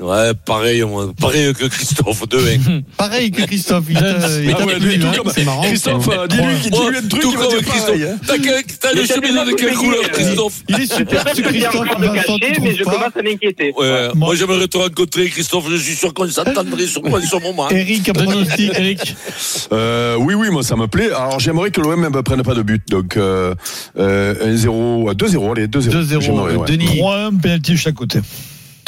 Ouais, 0.00 0.32
pareil, 0.46 0.82
moi. 0.82 1.12
pareil 1.20 1.52
que 1.52 1.66
Christophe, 1.66 2.22
2-1. 2.26 2.82
Pareil 2.96 3.30
que 3.30 3.42
Christophe. 3.42 3.84
Il 3.90 3.96
t'a 3.96 4.08
il 4.40 4.54
Ah 4.58 4.64
ouais, 4.66 4.78
lui, 4.78 4.98
tout 4.98 5.06
hein, 5.06 5.30
c'est 5.34 5.44
marrant. 5.44 5.62
Christophe, 5.62 6.08
euh, 6.08 6.26
dis-lui 6.26 6.54
dis-lui 6.70 6.96
un 6.96 7.08
truc 7.08 7.20
Tout 7.22 7.30
qui 7.30 7.36
va 7.36 7.42
comme 7.46 7.58
dire 7.58 7.68
Christophe. 7.68 8.00
hein. 8.02 8.62
T'as 8.80 8.92
le 8.92 9.00
Mais 9.02 9.06
cheminot 9.06 9.44
de 9.44 9.52
quelle 9.52 9.74
couleur, 9.74 10.10
Christophe 10.10 10.62
Il 10.68 10.80
est 10.80 10.92
super 10.92 11.24
ce 11.34 11.42
Christophe. 11.42 12.00
de 12.00 12.06
Vincent, 12.06 12.38
cacher, 12.38 12.60
mais 12.62 12.74
je 12.74 12.84
commence 12.84 13.16
à 13.16 13.22
m'inquiéter. 13.22 13.72
Ouais, 13.76 14.08
moi 14.14 14.34
j'aimerais 14.36 14.68
te 14.68 14.78
rencontrer, 14.78 15.28
Christophe. 15.28 15.66
Je 15.70 15.76
suis 15.76 15.94
sûr 15.94 16.14
qu'on 16.14 16.28
s'entendrait 16.28 16.86
sur 16.86 17.02
quoi, 17.02 17.20
sur 17.20 17.40
mon 17.40 17.48
moment. 17.52 17.68
Eric, 17.70 18.08
un 18.08 18.12
pronostic. 18.12 18.72
Eric. 18.78 19.16
Euh, 19.72 20.16
oui, 20.18 20.34
oui, 20.34 20.48
moi 20.50 20.62
ça 20.62 20.76
me 20.76 20.86
plaît. 20.86 21.10
Alors 21.12 21.40
j'aimerais 21.40 21.70
que 21.70 21.80
l'OM 21.80 22.00
ne 22.00 22.20
prenne 22.22 22.42
pas 22.42 22.54
de 22.54 22.62
but. 22.62 22.82
Donc 22.88 23.16
euh, 23.16 23.54
euh, 23.98 24.56
1-0, 24.56 25.14
2-0, 25.14 25.52
allez, 25.52 25.66
2-0. 25.66 25.90
2-0. 25.90 26.20
J'aimerais, 26.20 26.56
ouais. 26.56 26.66
Denis, 26.66 27.00
3-1, 27.00 27.38
penalty 27.40 27.72
de 27.72 27.76
chaque 27.76 27.94
côté. 27.94 28.20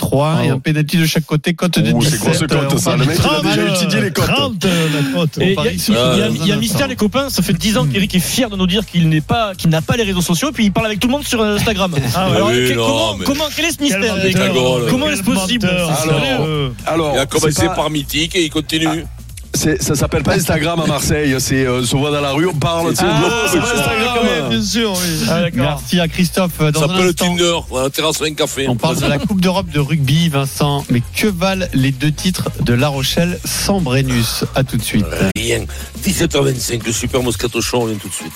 3 0.03 0.45
et 0.45 0.49
un 0.49 0.59
pénalty 0.59 0.97
de 0.97 1.07
chaque 1.07 1.25
côté. 1.25 1.55
Cote 1.55 1.79
de 1.79 1.93
Ouh, 1.93 2.01
17. 2.01 2.13
c'est 2.13 2.19
grosse 2.27 2.39
cote, 2.41 2.53
euh, 2.53 2.69
on 2.73 2.77
ça. 2.79 2.97
Le 2.97 3.05
mec, 3.05 3.17
il 3.19 3.21
a 3.25 3.29
30, 3.29 3.43
déjà 3.45 3.61
euh, 3.61 3.75
étudié 3.75 4.01
les 4.01 4.11
cotes. 4.11 4.27
30, 4.27 4.65
euh, 4.65 4.89
la 4.95 5.19
cote. 5.21 5.39
Et 5.39 5.57
il 5.57 5.95
y 5.95 6.51
a- 6.51 6.55
un 6.55 6.57
Mystère 6.59 6.89
les 6.89 6.97
copains, 6.97 7.31
ça 7.31 7.43
fait 7.43 7.53
10 7.53 7.77
ans 7.79 7.87
qu'Eric 7.87 8.15
est 8.15 8.19
fier 8.21 8.51
de 8.51 8.57
nous 8.57 8.67
dire 8.67 8.85
qu'il 8.85 9.09
n'est 9.09 9.21
pas, 9.21 9.55
qu'il 9.55 9.71
n'a 9.71 9.81
pas 9.81 9.97
les 9.97 10.03
réseaux 10.03 10.21
sociaux, 10.21 10.51
puis 10.53 10.65
il 10.67 10.73
parle 10.73 10.87
avec 10.87 10.99
tout 11.01 11.07
le 11.09 11.13
monde 11.13 11.25
sur 11.27 11.41
Instagram. 11.43 11.95
Ah 12.15 12.29
ouais. 12.31 12.37
Alors, 12.37 12.49
Oui, 12.49 12.55
quel- 12.69 12.77
non, 12.77 12.87
comment, 12.87 13.17
mais- 13.17 13.25
comment, 13.25 13.45
quel 13.55 13.65
est 13.67 13.71
ce 13.77 13.81
mystère 13.83 14.17
menteur. 14.17 14.33
Cagole. 14.33 14.87
Comment 14.91 15.09
est-ce 15.09 15.23
possible 15.23 15.67
Alors, 15.67 16.41
Euh, 16.43 16.69
Il 17.15 17.19
a 17.19 17.27
commencé 17.27 17.67
par 17.77 17.89
mythique 17.91 18.35
et 18.35 18.45
il 18.45 18.51
continue. 18.51 19.05
C'est- 19.55 19.83
ça 19.83 19.95
s'appelle 19.95 20.23
pas 20.23 20.35
Instagram 20.35 20.81
à 20.81 20.87
Marseille. 20.87 21.35
C'est 21.39 21.65
euh, 21.67 21.81
on 21.81 21.85
se 21.85 21.97
voit 21.97 22.11
dans 22.11 22.21
la 22.21 22.31
rue, 22.33 22.47
on 22.47 22.55
parle. 22.55 22.93
Ah, 22.99 23.21
on- 23.47 23.49
c'est 23.53 23.59
pas 23.61 23.65
Instagram, 23.73 24.19
Instagram. 24.19 24.49
bien 24.51 24.63
sûr, 24.63 24.93
oui. 24.93 25.27
Ah. 25.31 25.41
Merci 25.53 26.01
à 26.01 26.09
Christophe. 26.09 26.53
euh, 26.61 26.71
Dans 26.73 26.81
Ça 26.81 26.89
s'appelle 26.89 27.15
Tinder. 27.15 27.55
On 27.71 27.89
terrasse 27.91 28.23
un 28.23 28.35
café. 28.35 28.67
on 28.69 28.77
parle 28.77 28.97
de 29.01 29.07
la 29.07 29.19
Coupe 29.19 29.41
d'Europe 29.41 29.69
de 29.71 29.81
rugby, 29.81 30.29
Vincent. 30.29 30.85
Mais 30.91 31.03
que 31.15 31.27
valent 31.27 31.67
les 31.75 31.91
deux 31.93 32.13
titres 32.13 32.49
de 32.61 32.75
La 32.75 32.89
Rochelle 32.89 33.39
sans 33.45 33.81
Brennus? 33.81 34.45
À 34.55 34.65
tout 34.65 34.77
de 34.77 34.83
suite. 34.83 35.07
Rien. 35.37 35.65
17h25, 36.05 36.85
le 36.87 36.93
super 36.93 37.23
Moscato 37.23 37.61
Show, 37.61 37.83
on 37.83 37.87
vient 37.87 37.97
tout 37.99 38.09
de 38.09 38.15
suite. 38.15 38.33